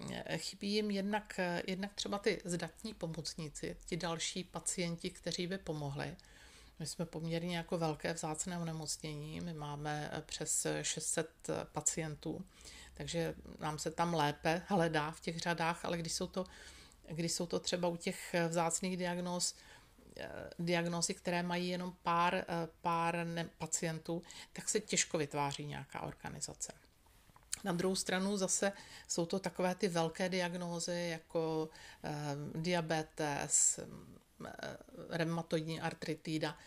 e, 0.09 0.37
chybí 0.37 0.73
jim 0.73 0.91
jednak, 0.91 1.39
e, 1.39 1.63
jednak 1.67 1.93
třeba 1.93 2.19
ty 2.19 2.41
zdatní 2.45 2.93
pomocníci, 2.93 3.77
ti 3.85 3.97
další 3.97 4.43
pacienti, 4.43 5.09
kteří 5.09 5.47
by 5.47 5.57
pomohli. 5.57 6.15
My 6.79 6.85
jsme 6.85 7.05
poměrně 7.05 7.57
jako 7.57 7.77
velké 7.77 8.13
vzácné 8.13 8.57
onemocnění, 8.57 9.41
my 9.41 9.53
máme 9.53 10.09
eh, 10.13 10.21
přes 10.21 10.67
600 10.81 11.29
eh, 11.49 11.53
pacientů, 11.71 12.45
takže 12.93 13.35
nám 13.59 13.79
se 13.79 13.91
tam 13.91 14.13
lépe 14.13 14.61
hledá 14.67 15.11
v 15.11 15.19
těch 15.19 15.39
řadách, 15.39 15.85
ale 15.85 15.97
když 15.97 16.13
jsou 16.13 16.27
to, 16.27 16.45
když 17.07 17.31
jsou 17.31 17.45
to 17.45 17.59
třeba 17.59 17.87
u 17.87 17.95
těch 17.95 18.33
eh, 18.33 18.47
vzácných 18.47 18.97
diagnóz, 18.97 19.55
diagnózy, 20.59 21.13
které 21.13 21.43
mají 21.43 21.69
jenom 21.69 21.95
pár, 22.03 22.45
pár 22.81 23.27
ne, 23.27 23.49
pacientů, 23.57 24.21
tak 24.53 24.69
se 24.69 24.79
těžko 24.79 25.17
vytváří 25.17 25.65
nějaká 25.65 26.01
organizace. 26.01 26.73
Na 27.63 27.71
druhou 27.71 27.95
stranu 27.95 28.37
zase 28.37 28.71
jsou 29.07 29.25
to 29.25 29.39
takové 29.39 29.75
ty 29.75 29.87
velké 29.87 30.29
diagnózy 30.29 31.07
jako 31.11 31.69
eh, 32.03 32.11
diabetes, 32.55 33.79
Eh, 33.79 34.24
reumatoidní 35.09 35.81
artritída. 35.81 36.57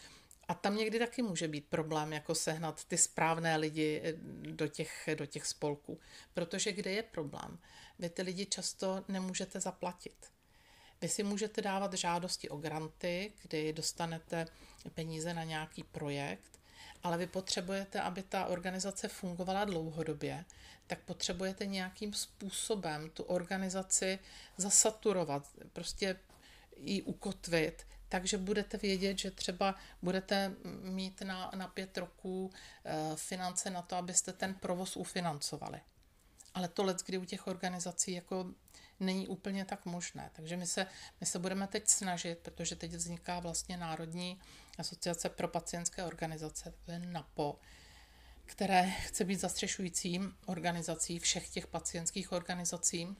A 0.49 0.55
tam 0.55 0.77
někdy 0.77 0.99
taky 0.99 1.23
může 1.23 1.49
být 1.49 1.67
problém, 1.69 2.13
jako 2.13 2.35
sehnat 2.35 2.85
ty 2.85 2.99
správné 2.99 3.57
lidi 3.57 4.01
eh, 4.05 4.13
do 4.53 4.69
těch, 4.69 5.09
do 5.15 5.27
těch 5.27 5.47
spolků. 5.47 6.01
Protože 6.35 6.73
kde 6.73 6.91
je 6.91 7.03
problém? 7.03 7.59
Vy 7.99 8.11
ty 8.11 8.23
lidi 8.23 8.47
často 8.47 9.05
nemůžete 9.09 9.61
zaplatit. 9.61 10.27
Vy 11.01 11.09
si 11.09 11.23
můžete 11.23 11.63
dávat 11.63 11.95
žádosti 11.95 12.49
o 12.49 12.57
granty, 12.57 13.33
kdy 13.43 13.73
dostanete 13.73 14.47
peníze 14.95 15.35
na 15.35 15.45
nějaký 15.45 15.83
projekt, 15.83 16.61
ale 17.03 17.19
vy 17.19 17.27
potřebujete, 17.27 18.01
aby 18.01 18.23
ta 18.23 18.47
organizace 18.47 19.09
fungovala 19.09 19.65
dlouhodobě, 19.65 20.45
tak 20.87 21.01
potřebujete 21.01 21.67
nějakým 21.67 22.13
způsobem 22.13 23.11
tu 23.11 23.23
organizaci 23.23 24.19
zasaturovat, 24.57 25.49
prostě 25.73 26.17
ji 26.81 27.03
ukotvit, 27.03 27.87
takže 28.09 28.39
budete 28.39 28.77
vědět, 28.77 29.19
že 29.19 29.31
třeba 29.31 29.75
budete 30.03 30.55
mít 30.83 31.21
na, 31.23 31.51
na 31.55 31.69
pět 31.69 31.99
roků 31.99 32.51
eh, 32.85 32.93
finance 33.17 33.71
na 33.71 33.83
to, 33.83 33.97
abyste 33.97 34.33
ten 34.33 34.55
provoz 34.55 34.97
ufinancovali. 34.97 35.81
Ale 36.55 36.69
to 36.69 36.83
let, 36.85 37.03
kdy 37.07 37.19
u 37.19 37.25
těch 37.25 37.47
organizací 37.47 38.13
jako 38.13 38.47
není 39.01 39.29
úplně 39.29 39.65
tak 39.65 39.87
možné. 39.87 40.31
Takže 40.33 40.57
my 40.57 40.67
se, 40.67 40.87
my 41.21 41.27
se 41.27 41.39
budeme 41.39 41.67
teď 41.67 41.89
snažit, 41.89 42.39
protože 42.39 42.77
teď 42.77 42.93
vzniká 42.93 43.41
vlastně 43.41 43.77
Národní 43.77 44.41
asociace 44.79 45.29
pro 45.29 45.49
pacientské 45.49 46.05
organizace, 46.05 46.75
to 46.85 46.93
je 46.93 46.99
NAPO, 46.99 47.59
které 48.45 48.91
chce 48.91 49.25
být 49.25 49.41
zastřešujícím 49.41 50.37
organizací 50.47 51.19
všech 51.19 51.49
těch 51.49 51.67
pacientských 51.67 52.33
organizací. 52.33 53.17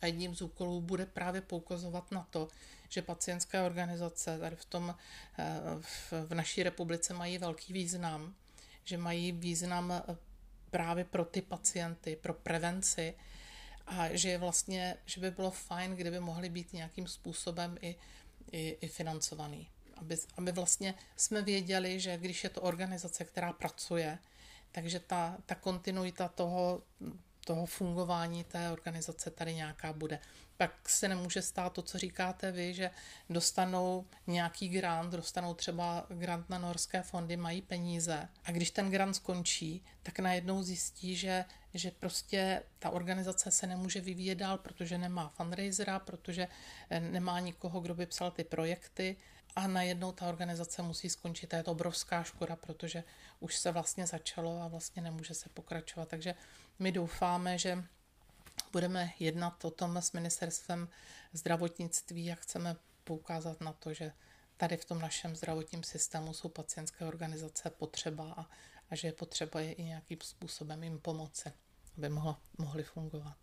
A 0.00 0.06
jedním 0.06 0.34
z 0.34 0.42
úkolů 0.42 0.80
bude 0.80 1.06
právě 1.06 1.40
poukazovat 1.40 2.10
na 2.10 2.26
to, 2.30 2.48
že 2.88 3.02
pacientské 3.02 3.62
organizace 3.62 4.38
tady 4.38 4.56
v, 4.56 4.64
tom, 4.64 4.94
eh, 5.38 5.44
v 6.26 6.34
naší 6.34 6.62
republice 6.62 7.14
mají 7.14 7.38
velký 7.38 7.72
význam, 7.72 8.34
že 8.84 8.98
mají 8.98 9.32
význam 9.32 9.92
eh, 9.92 10.16
právě 10.70 11.04
pro 11.04 11.24
ty 11.24 11.42
pacienty, 11.42 12.16
pro 12.16 12.34
prevenci 12.34 13.14
a 13.86 14.16
že 14.16 14.28
je 14.28 14.38
vlastně, 14.38 14.96
že 15.06 15.20
by 15.20 15.30
bylo 15.30 15.50
fajn, 15.50 15.96
kdyby 15.96 16.20
mohli 16.20 16.48
být 16.48 16.72
nějakým 16.72 17.06
způsobem 17.06 17.78
i, 17.80 17.96
i, 18.52 18.78
i 18.80 18.88
financovaný. 18.88 19.68
Aby, 19.96 20.16
aby 20.36 20.52
vlastně 20.52 20.94
jsme 21.16 21.42
věděli, 21.42 22.00
že 22.00 22.18
když 22.18 22.44
je 22.44 22.50
to 22.50 22.60
organizace, 22.60 23.24
která 23.24 23.52
pracuje, 23.52 24.18
takže 24.72 25.00
ta, 25.00 25.36
ta 25.46 25.54
kontinuita 25.54 26.28
toho, 26.28 26.82
toho 27.48 27.66
fungování 27.66 28.44
té 28.44 28.70
organizace 28.70 29.30
tady 29.30 29.54
nějaká 29.54 29.92
bude. 29.92 30.18
Pak 30.56 30.88
se 30.88 31.08
nemůže 31.08 31.42
stát 31.42 31.72
to, 31.72 31.82
co 31.82 31.98
říkáte 31.98 32.52
vy, 32.52 32.74
že 32.74 32.90
dostanou 33.30 34.06
nějaký 34.26 34.68
grant, 34.68 35.12
dostanou 35.12 35.54
třeba 35.54 36.06
grant 36.08 36.50
na 36.50 36.58
norské 36.58 37.02
fondy, 37.02 37.36
mají 37.36 37.62
peníze 37.62 38.28
a 38.44 38.50
když 38.50 38.70
ten 38.70 38.90
grant 38.90 39.14
skončí, 39.14 39.84
tak 40.02 40.18
najednou 40.18 40.62
zjistí, 40.62 41.16
že, 41.16 41.44
že 41.74 41.90
prostě 41.90 42.62
ta 42.78 42.90
organizace 42.90 43.50
se 43.50 43.66
nemůže 43.66 44.00
vyvíjet 44.00 44.34
dál, 44.34 44.58
protože 44.58 44.98
nemá 44.98 45.28
fundraisera, 45.28 45.98
protože 45.98 46.48
eh, 46.90 47.00
nemá 47.00 47.40
nikoho, 47.40 47.80
kdo 47.80 47.94
by 47.94 48.06
psal 48.06 48.30
ty 48.30 48.44
projekty 48.44 49.16
a 49.56 49.66
najednou 49.66 50.12
ta 50.12 50.28
organizace 50.28 50.82
musí 50.82 51.10
skončit. 51.10 51.54
A 51.54 51.56
je 51.56 51.62
to 51.62 51.70
obrovská 51.70 52.22
škoda, 52.22 52.56
protože 52.56 53.04
už 53.40 53.56
se 53.56 53.72
vlastně 53.72 54.06
začalo 54.06 54.62
a 54.62 54.68
vlastně 54.68 55.02
nemůže 55.02 55.34
se 55.34 55.48
pokračovat. 55.48 56.08
Takže 56.08 56.34
my 56.78 56.92
doufáme, 56.92 57.58
že 57.58 57.84
budeme 58.72 59.12
jednat 59.18 59.64
o 59.64 59.70
tom 59.70 59.96
s 59.96 60.12
ministerstvem 60.12 60.88
zdravotnictví 61.32 62.32
a 62.32 62.34
chceme 62.34 62.76
poukázat 63.04 63.60
na 63.60 63.72
to, 63.72 63.94
že 63.94 64.12
tady 64.56 64.76
v 64.76 64.84
tom 64.84 64.98
našem 64.98 65.36
zdravotním 65.36 65.82
systému 65.82 66.34
jsou 66.34 66.48
pacientské 66.48 67.04
organizace 67.04 67.70
potřeba 67.70 68.32
a, 68.32 68.46
a 68.90 68.96
že 68.96 69.08
je 69.08 69.12
potřeba 69.12 69.60
je 69.60 69.72
i 69.72 69.82
nějakým 69.82 70.18
způsobem 70.20 70.82
jim 70.82 70.98
pomoci, 70.98 71.52
aby 71.96 72.08
mohlo, 72.08 72.36
mohly 72.58 72.82
fungovat. 72.82 73.36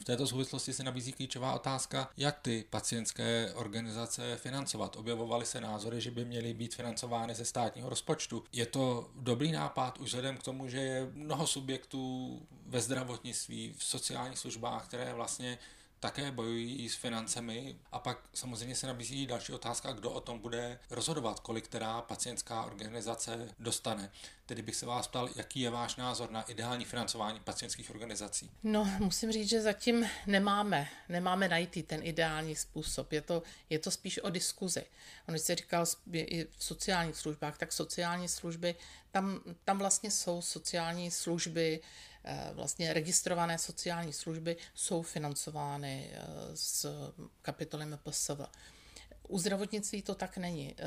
V 0.00 0.04
této 0.04 0.26
souvislosti 0.26 0.72
se 0.72 0.84
nabízí 0.84 1.12
klíčová 1.12 1.54
otázka, 1.54 2.10
jak 2.16 2.38
ty 2.40 2.64
pacientské 2.70 3.52
organizace 3.54 4.36
financovat. 4.36 4.96
Objevovaly 4.96 5.46
se 5.46 5.60
názory, 5.60 6.00
že 6.00 6.10
by 6.10 6.24
měly 6.24 6.54
být 6.54 6.74
financovány 6.74 7.34
ze 7.34 7.44
státního 7.44 7.88
rozpočtu. 7.88 8.44
Je 8.52 8.66
to 8.66 9.10
dobrý 9.14 9.52
nápad 9.52 9.98
už 9.98 10.06
vzhledem 10.08 10.36
k 10.36 10.42
tomu, 10.42 10.68
že 10.68 10.78
je 10.78 11.10
mnoho 11.12 11.46
subjektů 11.46 12.40
ve 12.66 12.80
zdravotnictví, 12.80 13.74
v 13.78 13.84
sociálních 13.84 14.38
službách, 14.38 14.84
které 14.84 15.14
vlastně 15.14 15.58
také 16.04 16.30
bojují 16.30 16.88
s 16.88 16.94
financemi 16.94 17.76
a 17.92 17.98
pak 17.98 18.18
samozřejmě 18.34 18.76
se 18.76 18.86
nabízí 18.86 19.26
další 19.26 19.52
otázka, 19.52 19.92
kdo 19.92 20.10
o 20.10 20.20
tom 20.20 20.38
bude 20.38 20.78
rozhodovat, 20.90 21.40
kolik 21.40 21.64
která 21.64 22.02
pacientská 22.02 22.62
organizace 22.64 23.48
dostane. 23.58 24.10
Tedy 24.46 24.62
bych 24.62 24.76
se 24.76 24.86
vás 24.86 25.08
ptal, 25.08 25.28
jaký 25.36 25.60
je 25.60 25.70
váš 25.70 25.96
názor 25.96 26.30
na 26.30 26.42
ideální 26.42 26.84
financování 26.84 27.40
pacientských 27.40 27.90
organizací? 27.90 28.50
No, 28.62 28.84
musím 28.98 29.32
říct, 29.32 29.48
že 29.48 29.62
zatím 29.62 30.08
nemáme, 30.26 30.88
nemáme 31.08 31.48
najít 31.48 31.86
ten 31.86 32.00
ideální 32.02 32.56
způsob. 32.56 33.12
Je 33.12 33.20
to, 33.20 33.42
je 33.70 33.78
to 33.78 33.90
spíš 33.90 34.18
o 34.18 34.30
diskuzi. 34.30 34.84
On 35.28 35.38
se 35.38 35.54
říkal 35.54 35.84
i 36.12 36.44
v 36.44 36.64
sociálních 36.64 37.16
službách, 37.16 37.58
tak 37.58 37.72
sociální 37.72 38.28
služby, 38.28 38.74
tam, 39.10 39.40
tam 39.64 39.78
vlastně 39.78 40.10
jsou 40.10 40.42
sociální 40.42 41.10
služby, 41.10 41.80
vlastně 42.52 42.92
registrované 42.92 43.58
sociální 43.58 44.12
služby 44.12 44.56
jsou 44.74 45.02
financovány 45.02 46.10
eh, 46.12 46.20
z 46.54 46.86
kapitoly 47.42 47.86
MPSV. 47.86 48.40
U 49.28 49.38
zdravotnictví 49.38 50.02
to 50.02 50.14
tak 50.14 50.36
není. 50.36 50.74
Eh, 50.78 50.84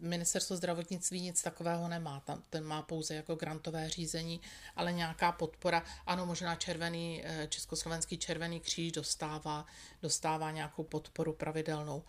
ministerstvo 0.00 0.56
zdravotnictví 0.56 1.20
nic 1.20 1.42
takového 1.42 1.88
nemá. 1.88 2.20
Tam, 2.20 2.42
ten 2.50 2.64
má 2.64 2.82
pouze 2.82 3.14
jako 3.14 3.34
grantové 3.34 3.90
řízení, 3.90 4.40
ale 4.76 4.92
nějaká 4.92 5.32
podpora. 5.32 5.84
Ano, 6.06 6.26
možná 6.26 6.54
červený, 6.54 7.24
Československý 7.48 8.18
červený 8.18 8.60
kříž 8.60 8.92
dostává, 8.92 9.66
dostává 10.02 10.50
nějakou 10.50 10.84
podporu 10.84 11.32
pravidelnou. 11.32 12.02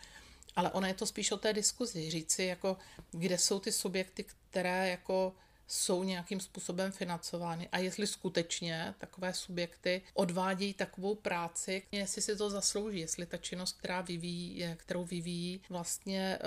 Ale 0.55 0.71
ono 0.71 0.87
je 0.87 0.93
to 0.93 1.05
spíš 1.05 1.31
o 1.31 1.37
té 1.37 1.53
diskuzi. 1.53 2.11
Říci, 2.11 2.43
jako, 2.43 2.77
kde 3.11 3.37
jsou 3.37 3.59
ty 3.59 3.71
subjekty, 3.71 4.25
které 4.49 4.89
jako 4.89 5.35
jsou 5.67 6.03
nějakým 6.03 6.39
způsobem 6.39 6.91
financovány 6.91 7.69
a 7.71 7.77
jestli 7.77 8.07
skutečně 8.07 8.95
takové 8.97 9.33
subjekty 9.33 10.01
odvádějí 10.13 10.73
takovou 10.73 11.15
práci, 11.15 11.83
jestli 11.91 12.21
si 12.21 12.35
to 12.35 12.49
zaslouží, 12.49 12.99
jestli 12.99 13.25
ta 13.25 13.37
činnost, 13.37 13.77
která 13.77 14.01
vyvíjí, 14.01 14.65
kterou 14.75 15.05
vyvíjí, 15.05 15.61
vlastně 15.69 16.39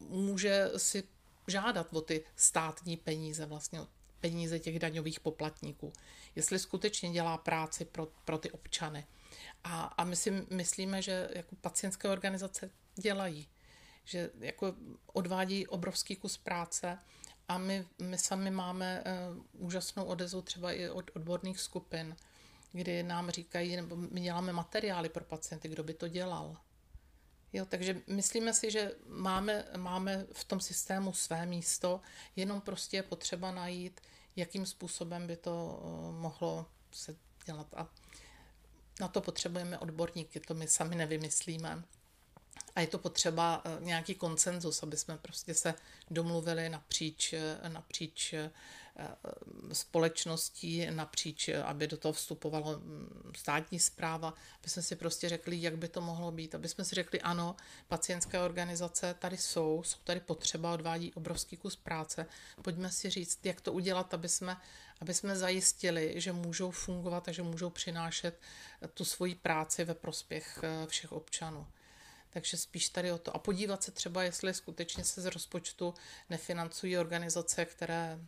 uh, 0.00 0.08
může 0.08 0.70
si 0.76 1.04
žádat 1.48 1.86
o 1.92 2.00
ty 2.00 2.24
státní 2.36 2.96
peníze, 2.96 3.46
vlastně 3.46 3.80
peníze 4.20 4.58
těch 4.58 4.78
daňových 4.78 5.20
poplatníků. 5.20 5.92
Jestli 6.34 6.58
skutečně 6.58 7.10
dělá 7.10 7.38
práci 7.38 7.84
pro, 7.84 8.08
pro 8.24 8.38
ty 8.38 8.50
občany. 8.50 9.06
A, 9.64 9.82
a 9.84 10.04
my 10.04 10.16
si 10.16 10.46
myslíme, 10.50 11.02
že 11.02 11.28
jako 11.32 11.56
pacientské 11.56 12.08
organizace 12.08 12.70
dělají, 12.94 13.48
že 14.04 14.30
jako 14.38 14.74
odvádí 15.06 15.66
obrovský 15.66 16.16
kus 16.16 16.36
práce 16.36 16.98
a 17.48 17.58
my, 17.58 17.86
my 17.98 18.18
sami 18.18 18.50
máme 18.50 19.04
uh, 19.30 19.66
úžasnou 19.66 20.04
odezvu 20.04 20.42
třeba 20.42 20.72
i 20.72 20.88
od 20.88 21.10
odborných 21.14 21.60
skupin, 21.60 22.16
kdy 22.72 23.02
nám 23.02 23.30
říkají, 23.30 23.76
nebo 23.76 23.96
my 23.96 24.20
děláme 24.20 24.52
materiály 24.52 25.08
pro 25.08 25.24
pacienty, 25.24 25.68
kdo 25.68 25.82
by 25.82 25.94
to 25.94 26.08
dělal. 26.08 26.56
Jo, 27.52 27.66
takže 27.66 28.00
myslíme 28.06 28.54
si, 28.54 28.70
že 28.70 28.92
máme, 29.06 29.64
máme 29.76 30.26
v 30.32 30.44
tom 30.44 30.60
systému 30.60 31.12
své 31.12 31.46
místo, 31.46 32.00
jenom 32.36 32.60
prostě 32.60 32.96
je 32.96 33.02
potřeba 33.02 33.50
najít, 33.50 34.00
jakým 34.36 34.66
způsobem 34.66 35.26
by 35.26 35.36
to 35.36 35.80
uh, 35.82 36.14
mohlo 36.20 36.66
se 36.92 37.16
dělat. 37.46 37.74
A 37.76 37.88
na 39.00 39.08
to 39.08 39.20
potřebujeme 39.20 39.78
odborníky, 39.78 40.40
to 40.40 40.54
my 40.54 40.68
sami 40.68 40.96
nevymyslíme. 40.96 41.84
A 42.74 42.80
je 42.80 42.86
to 42.86 42.98
potřeba 42.98 43.62
eh, 43.64 43.76
nějaký 43.80 44.14
konsenzus, 44.14 44.82
aby 44.82 44.96
jsme 44.96 45.18
prostě 45.18 45.54
se 45.54 45.74
domluvili 46.10 46.68
napříč, 46.68 47.32
eh, 47.32 47.68
napříč 47.68 48.32
eh, 48.32 48.50
společností, 49.72 50.86
napříč, 50.90 51.48
aby 51.48 51.86
do 51.86 51.96
toho 51.96 52.12
vstupovalo 52.12 52.78
mm, 52.78 53.32
státní 53.36 53.80
zpráva, 53.80 54.34
aby 54.60 54.70
jsme 54.70 54.82
si 54.82 54.96
prostě 54.96 55.28
řekli, 55.28 55.62
jak 55.62 55.76
by 55.76 55.88
to 55.88 56.00
mohlo 56.00 56.30
být, 56.30 56.54
aby 56.54 56.68
jsme 56.68 56.84
si 56.84 56.94
řekli, 56.94 57.20
ano, 57.20 57.56
pacientské 57.88 58.40
organizace 58.40 59.14
tady 59.18 59.36
jsou, 59.36 59.82
jsou 59.82 59.98
tady 60.04 60.20
potřeba, 60.20 60.72
odvádí 60.72 61.12
obrovský 61.14 61.56
kus 61.56 61.76
práce, 61.76 62.26
pojďme 62.62 62.90
si 62.90 63.10
říct, 63.10 63.46
jak 63.46 63.60
to 63.60 63.72
udělat, 63.72 64.14
aby 64.14 64.28
jsme, 64.28 64.56
aby 65.00 65.14
jsme 65.14 65.36
zajistili, 65.36 66.12
že 66.16 66.32
můžou 66.32 66.70
fungovat 66.70 67.28
a 67.28 67.32
že 67.32 67.42
můžou 67.42 67.70
přinášet 67.70 68.40
tu 68.94 69.04
svoji 69.04 69.34
práci 69.34 69.84
ve 69.84 69.94
prospěch 69.94 70.58
všech 70.88 71.12
občanů. 71.12 71.66
Takže 72.32 72.56
spíš 72.56 72.88
tady 72.88 73.12
o 73.12 73.18
to. 73.18 73.36
A 73.36 73.38
podívat 73.38 73.82
se 73.82 73.90
třeba, 73.90 74.22
jestli 74.22 74.54
skutečně 74.54 75.04
se 75.04 75.20
z 75.20 75.26
rozpočtu 75.26 75.94
nefinancují 76.30 76.98
organizace, 76.98 77.64
které, 77.64 78.18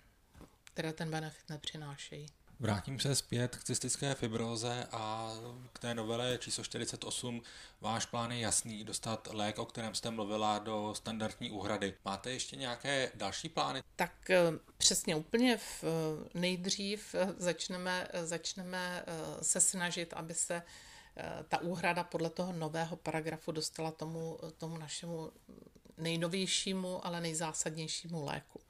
které 0.64 0.92
ten 0.92 1.10
benefit 1.10 1.50
nepřinášejí. 1.50 2.26
Vrátím 2.60 3.00
se 3.00 3.14
zpět 3.14 3.56
k 3.56 3.64
cystické 3.64 4.14
fibroze 4.14 4.86
a 4.92 5.32
k 5.72 5.78
té 5.78 5.94
novele 5.94 6.38
číslo 6.38 6.64
48. 6.64 7.42
Váš 7.80 8.06
plán 8.06 8.32
je 8.32 8.38
jasný, 8.38 8.84
dostat 8.84 9.28
lék, 9.32 9.58
o 9.58 9.64
kterém 9.64 9.94
jste 9.94 10.10
mluvila, 10.10 10.58
do 10.58 10.94
standardní 10.96 11.50
úhrady. 11.50 11.94
Máte 12.04 12.30
ještě 12.30 12.56
nějaké 12.56 13.10
další 13.14 13.48
plány? 13.48 13.82
Tak 13.96 14.30
eh, 14.30 14.38
přesně 14.78 15.16
úplně 15.16 15.56
v, 15.56 15.84
eh, 15.84 16.28
nejdřív 16.34 17.14
eh, 17.14 17.34
začneme, 17.36 18.08
začneme 18.22 19.04
se 19.42 19.60
snažit, 19.60 20.12
aby 20.16 20.34
se 20.34 20.62
ta 21.48 21.58
úhrada 21.58 22.04
podle 22.04 22.30
toho 22.30 22.52
nového 22.52 22.96
paragrafu 22.96 23.52
dostala 23.52 23.90
tomu, 23.90 24.38
tomu 24.58 24.78
našemu 24.78 25.32
nejnovějšímu, 25.98 27.06
ale 27.06 27.20
nejzásadnějšímu 27.20 28.24
léku. 28.24 28.60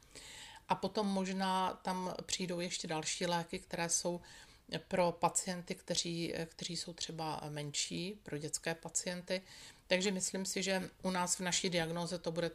A 0.69 0.75
potom 0.75 1.07
možná 1.07 1.75
tam 1.75 2.15
přijdou 2.27 2.61
ještě 2.61 2.89
další 2.89 3.27
léky, 3.27 3.59
které 3.59 3.89
jsou 3.89 4.21
pro 4.89 5.13
pacienty, 5.13 5.75
kteří, 5.75 6.35
kteří 6.47 6.77
jsou 6.77 6.93
třeba 6.93 7.41
menší, 7.49 8.21
pro 8.23 8.39
dětské 8.39 8.75
pacienty. 8.75 9.43
Takže 9.87 10.11
myslím 10.11 10.47
si, 10.47 10.63
že 10.63 10.91
u 11.03 11.11
nás 11.11 11.37
v 11.37 11.41
naší 11.41 11.71
diagnoze 11.71 12.19
to 12.19 12.33
bude 12.33 12.51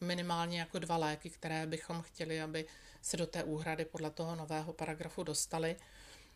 minimálně 0.00 0.60
jako 0.60 0.78
dva 0.78 0.96
léky, 0.96 1.30
které 1.30 1.66
bychom 1.66 2.02
chtěli, 2.02 2.42
aby 2.42 2.66
se 3.02 3.16
do 3.16 3.26
té 3.26 3.44
úhrady 3.44 3.84
podle 3.84 4.10
toho 4.10 4.36
nového 4.36 4.72
paragrafu 4.72 5.22
dostali. 5.22 5.76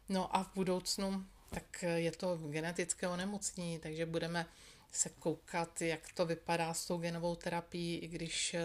No 0.08 0.36
a 0.36 0.42
v 0.42 0.50
budoucnu 0.54 1.26
tak 1.50 1.84
je 1.96 2.12
to 2.12 2.36
genetické 2.36 3.08
onemocnění, 3.08 3.78
takže 3.78 4.06
budeme 4.06 4.46
se 4.96 5.08
koukat, 5.08 5.82
jak 5.82 6.12
to 6.12 6.26
vypadá 6.26 6.74
s 6.74 6.86
tou 6.86 6.98
genovou 6.98 7.34
terapií, 7.34 7.98
i 7.98 8.08
když 8.08 8.54
eh, 8.54 8.62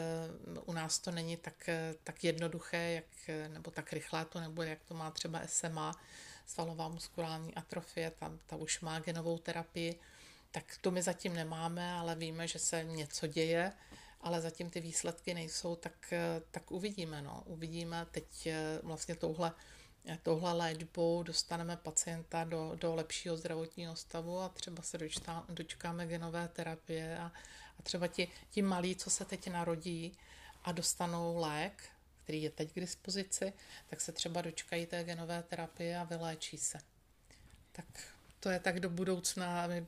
u 0.65 0.74
nás 0.74 1.00
to 1.00 1.12
není 1.12 1.38
tak, 1.38 1.70
eh, 1.70 1.96
tak 2.04 2.24
jednoduché, 2.24 2.91
jak, 2.91 3.30
eh, 3.30 3.50
nebo 3.50 3.72
tak 3.72 3.94
rychlé 3.94 4.26
to 4.26 4.39
nebude, 4.39 4.70
jak 4.70 4.84
to 4.84 4.94
má 4.94 5.12
třeba 5.12 5.41
SMA, 5.46 5.96
svalová 6.46 6.88
muskulární 6.88 7.56
atrofie, 7.56 8.12
tam 8.12 8.39
ta 8.48 8.56
už 8.56 8.80
má 8.82 9.00
genovou 9.00 9.38
terapii, 9.38 10.00
tak 10.52 10.78
to 10.82 10.91
my 10.91 11.02
zatím 11.02 11.34
nemáme, 11.34 11.94
ale 11.94 12.15
víme, 12.15 12.48
že 12.48 12.60
se 12.60 12.84
něco 12.84 13.28
děje, 13.28 13.74
ale 14.22 14.41
zatím 14.41 14.70
ty 14.70 14.80
výsledky 14.80 15.34
nejsou, 15.34 15.76
tak, 15.76 16.13
tak 16.52 16.72
uvidíme. 16.72 17.22
No. 17.22 17.44
Uvidíme 17.46 18.08
teď 18.12 18.48
vlastně 18.84 19.15
touhle 19.15 19.54
touhle 20.24 20.54
léčbou 20.54 21.24
dostaneme 21.24 21.78
pacienta 21.78 22.44
do, 22.44 22.76
do 22.76 22.96
lepšího 22.96 23.38
zdravotního 23.38 23.96
stavu 23.96 24.40
a 24.40 24.50
třeba 24.50 24.84
se 24.84 24.98
dočtá, 24.98 25.46
dočkáme 25.50 26.08
genové 26.08 26.48
terapie 26.48 27.18
a, 27.18 27.32
a 27.80 27.82
třeba 27.84 28.08
ti, 28.08 28.28
ti 28.50 28.62
malí, 28.62 28.96
co 28.96 29.10
se 29.10 29.26
teď 29.26 29.48
narodí 29.48 30.18
a 30.64 30.72
dostanou 30.72 31.38
lék, 31.38 31.84
který 32.24 32.44
je 32.44 32.50
teď 32.50 32.72
k 32.72 32.80
dispozici, 32.80 33.54
tak 33.90 34.02
se 34.02 34.12
třeba 34.12 34.42
dočkají 34.42 34.86
té 34.86 35.04
genové 35.04 35.44
terapie 35.44 35.98
a 35.98 36.04
vyléčí 36.04 36.58
se. 36.58 36.80
Tak 37.72 37.86
to 38.40 38.50
je 38.50 38.60
tak 38.60 38.80
do 38.80 38.90
budoucna. 38.90 39.68
My 39.68 39.86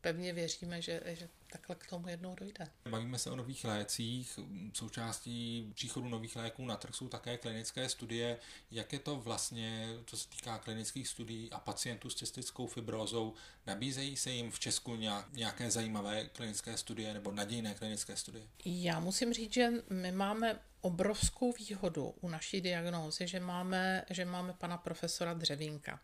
pevně 0.00 0.32
věříme, 0.32 0.82
že, 0.82 1.02
že 1.06 1.28
takhle 1.52 1.76
k 1.76 1.86
tomu 1.86 2.08
jednou 2.08 2.34
dojde. 2.34 2.66
Bavíme 2.90 3.18
se 3.18 3.30
o 3.30 3.36
nových 3.36 3.64
lécích. 3.64 4.38
Součástí 4.72 5.70
příchodu 5.74 6.08
nových 6.08 6.36
léků 6.36 6.66
na 6.66 6.76
trh 6.76 6.94
jsou 6.94 7.08
také 7.08 7.38
klinické 7.38 7.88
studie. 7.88 8.38
Jak 8.70 8.92
je 8.92 8.98
to 8.98 9.16
vlastně, 9.16 9.96
co 10.06 10.16
se 10.16 10.28
týká 10.28 10.58
klinických 10.58 11.08
studií 11.08 11.50
a 11.52 11.60
pacientů 11.60 12.10
s 12.10 12.14
cystickou 12.14 12.66
fibrózou? 12.66 13.34
Nabízejí 13.66 14.16
se 14.16 14.30
jim 14.30 14.50
v 14.50 14.58
Česku 14.58 14.96
nějaké 15.32 15.70
zajímavé 15.70 16.24
klinické 16.24 16.76
studie 16.76 17.14
nebo 17.14 17.32
nadějné 17.32 17.74
klinické 17.74 18.16
studie? 18.16 18.46
Já 18.64 19.00
musím 19.00 19.32
říct, 19.32 19.52
že 19.52 19.70
my 19.90 20.12
máme 20.12 20.60
obrovskou 20.80 21.52
výhodu 21.52 22.14
u 22.20 22.28
naší 22.28 22.60
diagnózy, 22.60 23.28
že 23.28 23.40
máme, 23.40 24.04
že 24.10 24.24
máme 24.24 24.52
pana 24.52 24.78
profesora 24.78 25.34
Dřevínka. 25.34 26.00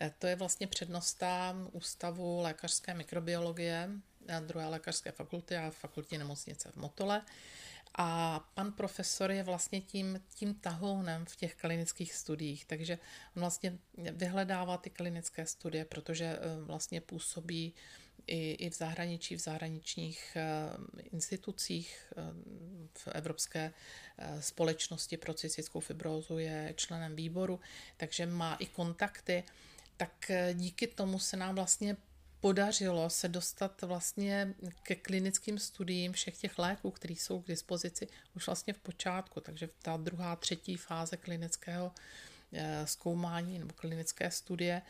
Eh, 0.00 0.12
to 0.18 0.26
je 0.26 0.36
vlastně 0.36 0.66
přednosta 0.66 1.56
Ústavu 1.72 2.40
lékařské 2.40 2.94
mikrobiologie 2.94 3.90
eh, 4.28 4.40
druhé 4.40 4.66
lékařské 4.66 5.12
fakulty 5.12 5.56
a 5.56 5.70
fakultní 5.70 6.18
nemocnice 6.18 6.70
v 6.72 6.76
Motole. 6.76 7.22
A 7.98 8.40
pan 8.54 8.72
profesor 8.72 9.30
je 9.30 9.42
vlastně 9.42 9.80
tím, 9.80 10.20
tím 10.34 10.54
tahounem 10.54 11.24
v 11.24 11.36
těch 11.36 11.54
klinických 11.54 12.14
studiích, 12.14 12.64
takže 12.64 12.98
on 13.36 13.40
vlastně 13.40 13.78
vyhledává 13.96 14.76
ty 14.76 14.90
klinické 14.90 15.46
studie, 15.46 15.84
protože 15.84 16.24
eh, 16.24 16.40
vlastně 16.60 17.00
působí 17.00 17.74
i, 18.26 18.50
i 18.50 18.70
v 18.70 18.74
zahraničí, 18.74 19.36
v 19.36 19.40
zahraničních 19.40 20.36
institucích 21.12 22.12
v 22.92 23.08
Evropské 23.08 23.72
společnosti 24.40 25.16
pro 25.16 25.34
cystickou 25.34 25.80
fibrózu 25.80 26.38
je 26.38 26.74
členem 26.76 27.16
výboru, 27.16 27.60
takže 27.96 28.26
má 28.26 28.54
i 28.54 28.66
kontakty 28.66 29.44
tak 29.96 30.30
eh, 30.30 30.54
díky 30.54 30.86
tomu 30.86 31.18
se 31.18 31.36
nám 31.36 31.54
vlastně 31.54 31.96
podařilo 32.40 33.10
se 33.10 33.28
dostat 33.28 33.82
vlastně 33.82 34.54
ke 34.82 34.94
klinickým 34.94 35.58
studiím 35.58 36.12
všech 36.12 36.38
těch 36.38 36.58
léků, 36.58 36.90
které 36.90 37.14
jsou 37.14 37.42
k 37.42 37.46
dispozici 37.46 38.08
už 38.36 38.46
vlastně 38.46 38.72
v 38.72 38.78
počátku. 38.78 39.40
Takže 39.40 39.68
ta 39.82 39.96
druhá, 39.96 40.36
třetí 40.36 40.76
fáze 40.76 41.16
klinického 41.16 41.92
eh, 42.52 42.86
zkoumání 42.86 43.58
nebo 43.58 43.74
klinické 43.74 44.30
studie 44.30 44.82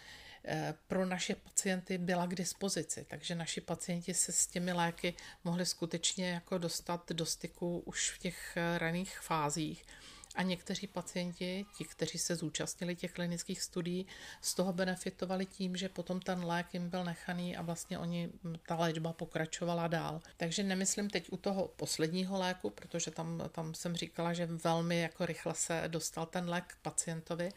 eh, 0.44 0.74
pro 0.86 1.06
naše 1.06 1.34
pacienty 1.34 1.98
byla 1.98 2.26
k 2.26 2.34
dispozici. 2.34 3.06
Takže 3.08 3.34
naši 3.34 3.60
pacienti 3.60 4.14
se 4.14 4.32
s 4.32 4.46
těmi 4.46 4.72
léky 4.72 5.14
mohli 5.44 5.66
skutečně 5.66 6.30
jako 6.30 6.58
dostat 6.58 7.12
do 7.12 7.26
styku 7.26 7.78
už 7.78 8.10
v 8.10 8.18
těch 8.18 8.58
raných 8.78 9.18
fázích. 9.18 9.84
A 10.36 10.42
někteří 10.42 10.86
pacienti, 10.86 11.66
ti, 11.78 11.84
kteří 11.84 12.18
se 12.18 12.36
zúčastnili 12.36 12.96
těch 12.96 13.12
klinických 13.12 13.62
studií, 13.62 14.06
z 14.40 14.54
toho 14.54 14.72
benefitovali 14.72 15.46
tím, 15.46 15.76
že 15.76 15.88
potom 15.88 16.20
ten 16.20 16.44
lék 16.44 16.74
jim 16.74 16.90
byl 16.90 17.04
nechaný 17.04 17.56
a 17.56 17.62
vlastně 17.62 17.98
oni, 17.98 18.30
ta 18.66 18.76
léčba 18.76 19.12
pokračovala 19.12 19.86
dál. 19.86 20.20
Takže 20.36 20.62
nemyslím 20.62 21.10
teď 21.10 21.32
u 21.32 21.36
toho 21.36 21.68
posledního 21.68 22.38
léku, 22.38 22.70
protože 22.70 23.10
tam, 23.10 23.42
tam 23.52 23.74
jsem 23.74 23.96
říkala, 23.96 24.32
že 24.32 24.46
velmi 24.46 25.00
jako 25.00 25.26
rychle 25.26 25.54
se 25.54 25.84
dostal 25.86 26.26
ten 26.26 26.48
lék 26.48 26.64
k 26.64 26.82
pacientovi, 26.82 27.52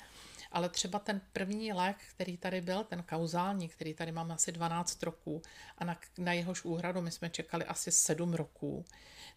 ale 0.51 0.69
třeba 0.69 0.99
ten 0.99 1.21
první 1.33 1.73
lék, 1.73 1.97
který 2.09 2.37
tady 2.37 2.61
byl, 2.61 2.83
ten 2.83 3.03
kauzální, 3.03 3.69
který 3.69 3.93
tady 3.93 4.11
máme 4.11 4.33
asi 4.33 4.51
12 4.51 5.03
roků 5.03 5.41
a 5.77 5.85
na, 5.85 5.99
na 6.17 6.33
jehož 6.33 6.65
úhradu 6.65 7.01
my 7.01 7.11
jsme 7.11 7.29
čekali 7.29 7.65
asi 7.65 7.91
7 7.91 8.33
roků, 8.33 8.85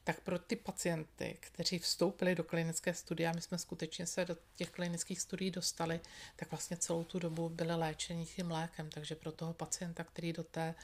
tak 0.05 0.21
pro 0.21 0.39
ty 0.39 0.57
pacienty, 0.57 1.37
kteří 1.41 1.79
vstoupili 1.79 2.35
do 2.35 2.45
klinické 2.45 2.95
studie, 2.95 3.29
a 3.29 3.33
my 3.33 3.41
jsme 3.41 3.59
skutečně 3.59 4.07
se 4.07 4.25
do 4.25 4.37
těch 4.55 4.71
klinických 4.71 5.21
studií 5.21 5.51
dostali, 5.51 6.01
tak 6.37 6.51
vlastně 6.51 6.77
celou 6.77 7.05
tu 7.05 7.19
dobu 7.19 7.49
byli 7.49 7.77
léčeni 7.77 8.27
tím 8.27 8.51
lékem. 8.51 8.91
Takže 8.91 9.15
pro 9.15 9.33
toho 9.33 9.55
pacienta, 9.55 10.05
který 10.05 10.33
do 10.33 10.45
té, 10.45 10.75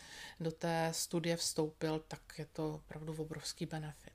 do 0.41 0.53
té 0.53 0.91
studie 0.95 1.37
vstoupil, 1.37 2.05
tak 2.09 2.21
je 2.39 2.47
to 2.47 2.75
opravdu 2.75 3.15
obrovský 3.19 3.67
benefit. 3.67 4.13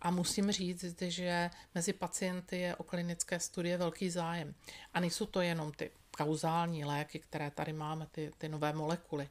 A 0.00 0.10
musím 0.10 0.52
říct, 0.52 1.02
že 1.02 1.50
mezi 1.74 1.92
pacienty 1.92 2.58
je 2.58 2.76
o 2.76 2.82
klinické 2.82 3.40
studie 3.40 3.76
velký 3.76 4.10
zájem. 4.10 4.54
A 4.94 5.00
nejsou 5.00 5.26
to 5.26 5.40
jenom 5.40 5.72
ty 5.72 5.90
kauzální 6.16 6.84
léky, 6.84 7.18
které 7.18 7.50
tady 7.50 7.72
máme, 7.72 8.06
ty, 8.06 8.30
ty 8.38 8.48
nové 8.48 8.72
molekuly, 8.72 9.28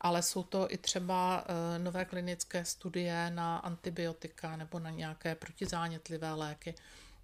ale 0.00 0.22
jsou 0.22 0.42
to 0.42 0.72
i 0.72 0.78
třeba 0.78 1.44
eh, 1.46 1.78
nové 1.78 2.04
klinické 2.04 2.64
studie 2.64 3.30
na 3.30 3.58
antibiotika 3.58 4.56
nebo 4.56 4.78
na 4.78 4.90
nějaké 4.90 5.34
protizánětlivé 5.34 6.34
léky, 6.34 6.74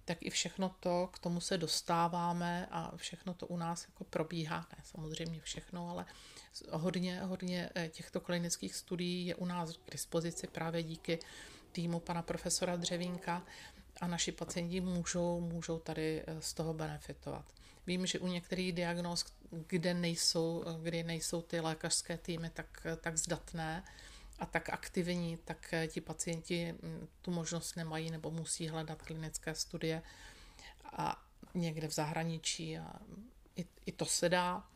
tak 0.05 0.17
i 0.21 0.29
všechno 0.29 0.75
to, 0.79 1.09
k 1.13 1.19
tomu 1.19 1.41
se 1.41 1.57
dostáváme 1.57 2.67
a 2.71 2.91
všechno 2.95 3.33
to 3.33 3.47
u 3.47 3.57
nás 3.57 3.85
jako 3.89 4.03
probíhá. 4.03 4.67
Ne 4.77 4.83
samozřejmě 4.83 5.41
všechno, 5.41 5.89
ale 5.89 6.05
hodně, 6.71 7.21
hodně 7.21 7.69
eh, 7.75 7.89
těchto 7.89 8.21
klinických 8.21 8.75
studií 8.75 9.25
je 9.25 9.35
u 9.35 9.45
nás 9.45 9.77
k 9.77 9.91
dispozici 9.91 10.47
právě 10.47 10.83
díky 10.83 11.19
týmu 11.71 11.99
pana 11.99 12.21
profesora 12.21 12.75
Dřevínka 12.75 13.43
a 14.01 14.07
naši 14.07 14.31
pacienti 14.31 14.81
můžou, 14.81 15.41
můžou 15.41 15.79
tady 15.79 16.23
eh, 16.27 16.41
z 16.41 16.53
toho 16.53 16.73
benefitovat. 16.73 17.45
Vím, 17.87 18.05
že 18.05 18.19
u 18.19 18.27
některých 18.27 18.73
diagnóz, 18.73 19.25
kde 19.67 19.93
nejsou, 19.93 20.63
kde 20.81 21.03
nejsou 21.03 21.41
ty 21.41 21.59
lékařské 21.59 22.17
týmy 22.17 22.49
tak, 22.49 22.87
tak 23.01 23.17
zdatné 23.17 23.83
a 24.39 24.45
tak 24.45 24.69
aktivní, 24.69 25.37
tak 25.45 25.73
ti 25.87 26.01
pacienti 26.01 26.71
mm, 26.71 27.07
tu 27.21 27.31
možnost 27.31 27.75
nemají 27.75 28.11
nebo 28.11 28.31
musí 28.31 28.67
hledat 28.67 29.01
klinické 29.01 29.55
studie 29.55 30.01
a 30.83 31.23
někde 31.53 31.87
v 31.87 31.91
zahraničí 31.91 32.77
a 32.77 32.93
i, 33.55 33.65
i 33.85 33.91
to 33.91 34.05
se 34.05 34.29
dá, 34.29 34.67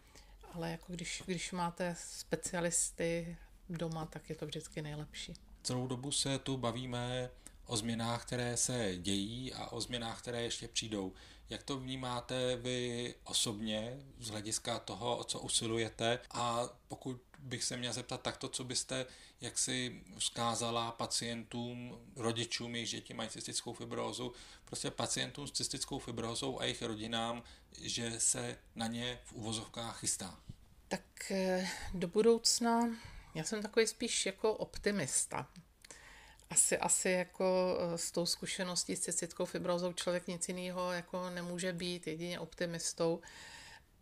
ale 0.54 0.72
jako 0.72 0.94
když, 0.94 1.24
když 1.26 1.52
máte 1.52 1.96
specialisty 2.00 3.38
doma, 3.70 4.06
tak 4.06 4.30
je 4.30 4.36
to 4.36 4.46
vždycky 4.46 4.82
nejlepší. 4.82 5.34
Celou 5.64 5.88
dobu 5.88 6.12
se 6.12 6.40
tu 6.40 6.58
bavíme 6.58 7.30
o 7.68 7.78
změnách, 7.78 8.26
které 8.26 8.58
se 8.58 8.96
dějí 8.98 9.54
a 9.54 9.68
o 9.68 9.82
změnách, 9.82 10.22
které 10.22 10.44
ještě 10.44 10.68
přijdou. 10.68 11.14
Jak 11.50 11.64
to 11.64 11.80
vnímáte 11.80 12.56
vy 12.56 13.16
osobně 13.24 13.98
z 14.20 14.30
hlediska 14.30 14.80
toho, 14.80 15.18
o 15.18 15.24
co 15.24 15.40
usilujete 15.40 16.20
a 16.32 16.70
pokud 16.88 17.22
bych 17.40 17.64
se 17.64 17.78
měl 17.78 17.94
zeptat 17.94 18.22
takto, 18.22 18.50
co 18.50 18.64
byste 18.64 19.06
jak 19.42 19.58
si 19.58 20.02
vzkázala 20.18 20.92
pacientům, 20.92 22.00
rodičům, 22.16 22.76
jejich 22.76 22.90
děti 22.90 23.14
mají 23.14 23.30
cystickou 23.30 23.74
fibrózu, 23.74 24.34
prostě 24.66 24.92
pacientům 24.92 25.48
s 25.48 25.52
cystickou 25.52 26.00
fibrózou 26.00 26.60
a 26.60 26.64
jejich 26.64 26.82
rodinám, 26.82 27.44
že 27.82 28.20
se 28.20 28.58
na 28.76 28.88
ně 28.88 29.20
v 29.24 29.34
uvozovkách 29.34 30.00
chystá? 30.00 30.40
Tak 30.88 31.32
eh, 31.32 31.70
do 31.94 32.08
budoucna 32.08 32.90
já 33.38 33.44
jsem 33.44 33.62
takový 33.62 33.88
spíš 33.88 34.26
jako 34.26 34.54
optimista 34.54 35.48
asi, 36.50 36.78
asi 36.78 37.10
jako 37.10 37.78
eh, 37.80 37.98
s 37.98 38.12
tou 38.12 38.26
zkušeností 38.26 38.96
s 38.96 39.00
cystickou 39.00 39.46
fibrozou 39.46 39.94
člověk 39.94 40.28
nic 40.28 40.48
jiného 40.48 40.92
jako 40.92 41.30
nemůže 41.30 41.74
být, 41.74 42.08
jedině 42.08 42.40
optimistou. 42.40 43.22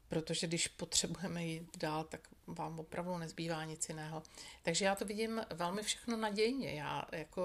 protože 0.07 0.47
když 0.47 0.67
potřebujeme 0.67 1.45
jít 1.45 1.77
dál, 1.77 2.03
tak 2.03 2.27
vám 2.47 2.79
opravdu 2.79 3.17
nezbývá 3.17 3.63
nic 3.63 3.89
jiného. 3.89 4.23
Takže 4.63 4.85
já 4.85 4.95
to 4.95 5.05
vidím 5.05 5.41
velmi 5.53 5.83
všechno 5.83 6.17
nadějně. 6.17 6.73
Já, 6.73 7.05
jako, 7.11 7.41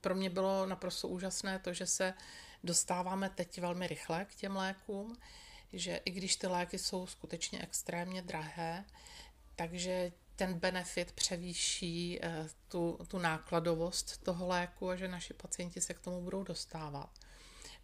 pro 0.00 0.14
mě 0.14 0.30
bylo 0.30 0.66
naprosto 0.66 1.08
úžasné 1.08 1.58
to, 1.58 1.72
že 1.72 1.86
se 1.86 2.14
dostáváme 2.64 3.30
teď 3.30 3.60
velmi 3.60 3.86
rychle 3.86 4.24
k 4.24 4.34
těm 4.34 4.56
lékům, 4.56 5.16
že 5.72 6.00
i 6.04 6.10
když 6.10 6.36
ty 6.36 6.46
léky 6.46 6.78
jsou 6.78 7.06
skutečně 7.06 7.62
extrémně 7.62 8.22
drahé, 8.22 8.84
takže 9.56 10.12
ten 10.38 10.54
benefit 10.54 11.12
převýší 11.12 12.18
eh, 12.22 12.48
tu, 12.68 12.98
tu 13.08 13.18
nákladovost 13.18 14.22
toho 14.22 14.46
léku 14.46 14.90
a 14.90 14.96
že 14.96 15.08
naši 15.08 15.34
pacienti 15.34 15.80
se 15.80 15.94
k 15.94 16.00
tomu 16.00 16.22
budou 16.22 16.42
dostávat. 16.42 17.10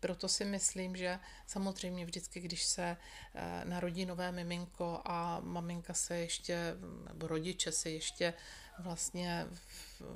Proto 0.01 0.29
si 0.29 0.45
myslím, 0.45 0.97
že 0.97 1.19
samozřejmě 1.47 2.05
vždycky, 2.05 2.41
když 2.41 2.65
se 2.65 2.97
eh, 3.35 3.65
narodí 3.65 4.07
nové 4.07 4.33
miminko 4.33 5.01
a 5.05 5.41
maminka 5.41 5.95
se 5.95 6.17
ještě, 6.17 6.77
nebo 7.09 7.27
rodiče 7.27 7.73
se 7.73 7.91
ještě 7.91 8.35
vlastně 8.79 9.47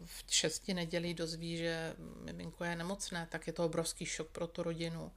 v 0.05 0.25
šesti 0.29 0.75
nedělí 0.75 1.15
dozví, 1.15 1.57
že 1.57 1.95
miminko 2.25 2.65
je 2.65 2.77
nemocné, 2.77 3.27
tak 3.31 3.47
je 3.47 3.53
to 3.53 3.65
obrovský 3.65 4.07
šok 4.07 4.29
pro 4.29 4.47
tu 4.47 4.63
rodinu 4.63 5.13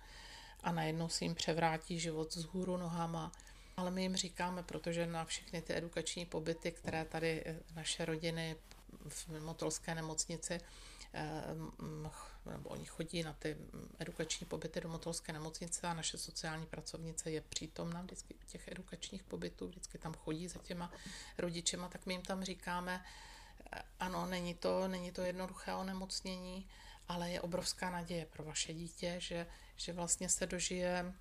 a 0.63 0.71
najednou 0.71 1.09
se 1.09 1.25
jim 1.25 1.35
převrátí 1.35 1.99
život 1.99 2.33
z 2.33 2.43
hůru 2.43 2.77
nohama. 2.77 3.31
Ale 3.81 3.91
my 3.91 4.01
jim 4.01 4.15
říkáme, 4.15 4.63
protože 4.63 5.07
na 5.07 5.25
všechny 5.25 5.61
ty 5.61 5.77
edukační 5.77 6.25
pobyty, 6.25 6.71
které 6.71 7.05
tady 7.05 7.43
eh, 7.45 7.59
naše 7.75 8.05
rodiny 8.05 8.55
v 9.09 9.29
Motolské 9.39 9.95
nemocnici 9.95 10.59
eh, 11.13 11.43
nebo 12.51 12.69
oni 12.69 12.85
chodí 12.85 13.23
na 13.23 13.33
ty 13.33 13.57
edukační 13.99 14.47
pobyty 14.47 14.81
do 14.81 14.89
Motolské 14.89 15.33
nemocnice 15.33 15.87
a 15.87 15.93
naše 15.93 16.17
sociální 16.17 16.65
pracovnice 16.65 17.31
je 17.31 17.41
přítomna 17.41 18.01
vždycky 18.01 18.33
u 18.33 18.45
těch 18.47 18.67
edukačních 18.67 19.23
pobytů, 19.23 19.67
vždycky 19.67 19.97
tam 19.97 20.13
chodí 20.13 20.47
za 20.47 20.59
těma 20.59 20.91
rodičema, 21.37 21.89
tak 21.89 22.05
my 22.05 22.13
jim 22.13 22.21
tam 22.21 22.43
říkáme, 22.43 23.05
eh, 23.73 23.81
ano, 23.99 24.25
není 24.25 24.53
to, 24.53 24.87
není 24.87 25.11
to 25.11 25.21
jednoduché 25.21 25.73
onemocnění, 25.73 26.67
ale 27.07 27.29
je 27.29 27.41
obrovská 27.41 27.89
naděje 27.89 28.25
pro 28.25 28.43
vaše 28.43 28.73
dítě, 28.73 29.15
že, 29.17 29.47
že 29.75 29.93
vlastně 29.93 30.29
se 30.29 30.45
dožije 30.45 31.13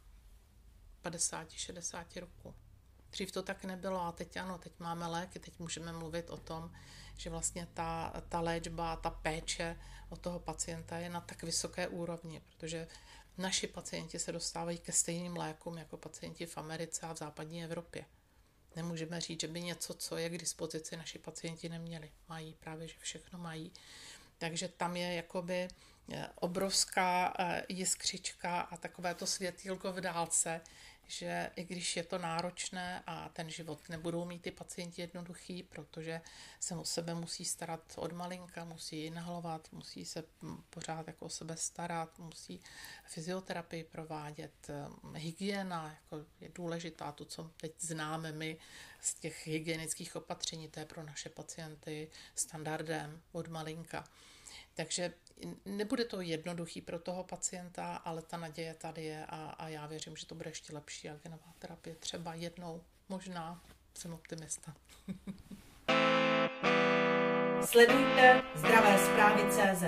50-60 1.05 2.20
roku. 2.20 2.55
Dřív 3.11 3.32
to 3.32 3.42
tak 3.42 3.64
nebylo 3.64 4.01
a 4.01 4.12
teď 4.12 4.36
ano, 4.36 4.59
teď 4.59 4.72
máme 4.78 5.07
léky, 5.07 5.38
teď 5.38 5.59
můžeme 5.59 5.92
mluvit 5.92 6.30
o 6.30 6.36
tom, 6.36 6.72
že 7.16 7.30
vlastně 7.30 7.68
ta, 7.74 8.12
ta 8.28 8.40
léčba, 8.40 8.96
ta 8.96 9.11
péče 9.11 9.76
o 10.09 10.16
toho 10.16 10.40
pacienta 10.40 10.98
je 10.98 11.11
na 11.11 11.20
tak 11.20 11.42
vysoké 11.42 11.88
úrovni, 11.88 12.40
protože 12.40 12.88
naši 13.38 13.66
pacienti 13.66 14.18
se 14.18 14.32
dostávají 14.32 14.78
ke 14.78 14.92
stejným 14.92 15.36
lékům 15.36 15.78
jako 15.78 15.96
pacienti 15.96 16.46
v 16.46 16.59
Americe 16.59 17.07
a 17.07 17.12
v 17.12 17.16
západní 17.16 17.64
Evropě. 17.64 18.05
Nemůžeme 18.76 19.20
říct, 19.20 19.40
že 19.40 19.48
by 19.48 19.62
něco, 19.62 19.94
co 19.94 20.16
je 20.16 20.28
k 20.28 20.38
dispozici, 20.38 20.96
naši 20.96 21.18
pacienti 21.18 21.68
neměli. 21.68 22.11
Mají 22.28 22.55
právě, 22.55 22.88
že 22.88 22.94
všechno 22.98 23.38
mají. 23.38 23.72
Takže 24.38 24.68
tam 24.68 24.96
je 24.96 25.14
jakoby 25.14 25.68
eh, 26.12 26.28
obrovská 26.34 27.34
eh, 27.38 27.62
jiskřička 27.68 28.61
a 28.61 28.76
takové 28.76 29.14
to 29.14 29.26
světýlko 29.26 29.92
v 29.92 30.01
dálce, 30.01 30.61
že 31.11 31.51
i 31.57 31.65
když 31.65 31.97
je 31.97 32.03
to 32.03 32.19
náročné 32.19 33.03
a 33.07 33.29
ten 33.29 33.51
život 33.51 33.89
nebudou 33.89 34.25
mít 34.25 34.43
ty 34.43 34.51
pacienti 34.51 35.03
jednoduchý, 35.03 35.63
protože 35.63 36.21
se 36.61 36.77
o 36.77 36.85
sebe 36.85 37.15
musí 37.15 37.45
starat 37.45 37.81
od 37.97 38.13
malinka, 38.13 38.65
musí 38.65 39.05
inhalovat, 39.05 39.69
musí 39.73 40.05
se 40.05 40.25
pořád 40.71 41.07
jako 41.07 41.27
o 41.27 41.29
sebe 41.29 41.57
starat, 41.57 42.19
musí 42.19 42.61
fyzioterapii 43.05 43.85
provádět, 43.85 44.71
eh, 44.71 45.19
hygiena 45.19 45.89
jako 45.89 46.27
je 46.41 46.51
důležitá, 46.55 47.13
to, 47.13 47.25
co 47.25 47.51
teď 47.57 47.73
známe 47.79 48.33
my 48.33 48.57
z 49.01 49.15
těch 49.15 49.47
hygienických 49.47 50.17
opatření, 50.17 50.69
to 50.69 50.81
je 50.81 50.87
pro 50.87 51.03
naše 51.03 51.29
pacienty 51.29 52.11
standardem 52.35 53.23
od 53.33 53.49
malinka. 53.49 54.05
Takže 54.75 55.15
nebude 55.64 56.05
to 56.05 56.20
jednoduchý 56.20 56.80
pro 56.80 56.99
toho 56.99 57.24
pacienta, 57.24 57.97
ale 57.97 58.22
ta 58.22 58.36
naděje 58.36 58.74
tady 58.74 59.05
je 59.05 59.26
a, 59.26 59.36
a 59.36 59.68
já 59.68 59.86
věřím, 59.86 60.16
že 60.16 60.26
to 60.26 60.34
bude 60.34 60.51
ještě 60.51 60.74
lepší 60.74 61.09
a 61.11 61.16
genová 61.16 61.55
terapie 61.59 61.97
třeba 61.97 62.34
jednou, 62.34 62.82
možná 63.09 63.62
jsem 63.95 64.12
optimista. 64.12 64.74
Sledujte 67.64 68.43
zdravé 68.55 68.99
zprávy 68.99 69.43
CZ. 69.51 69.84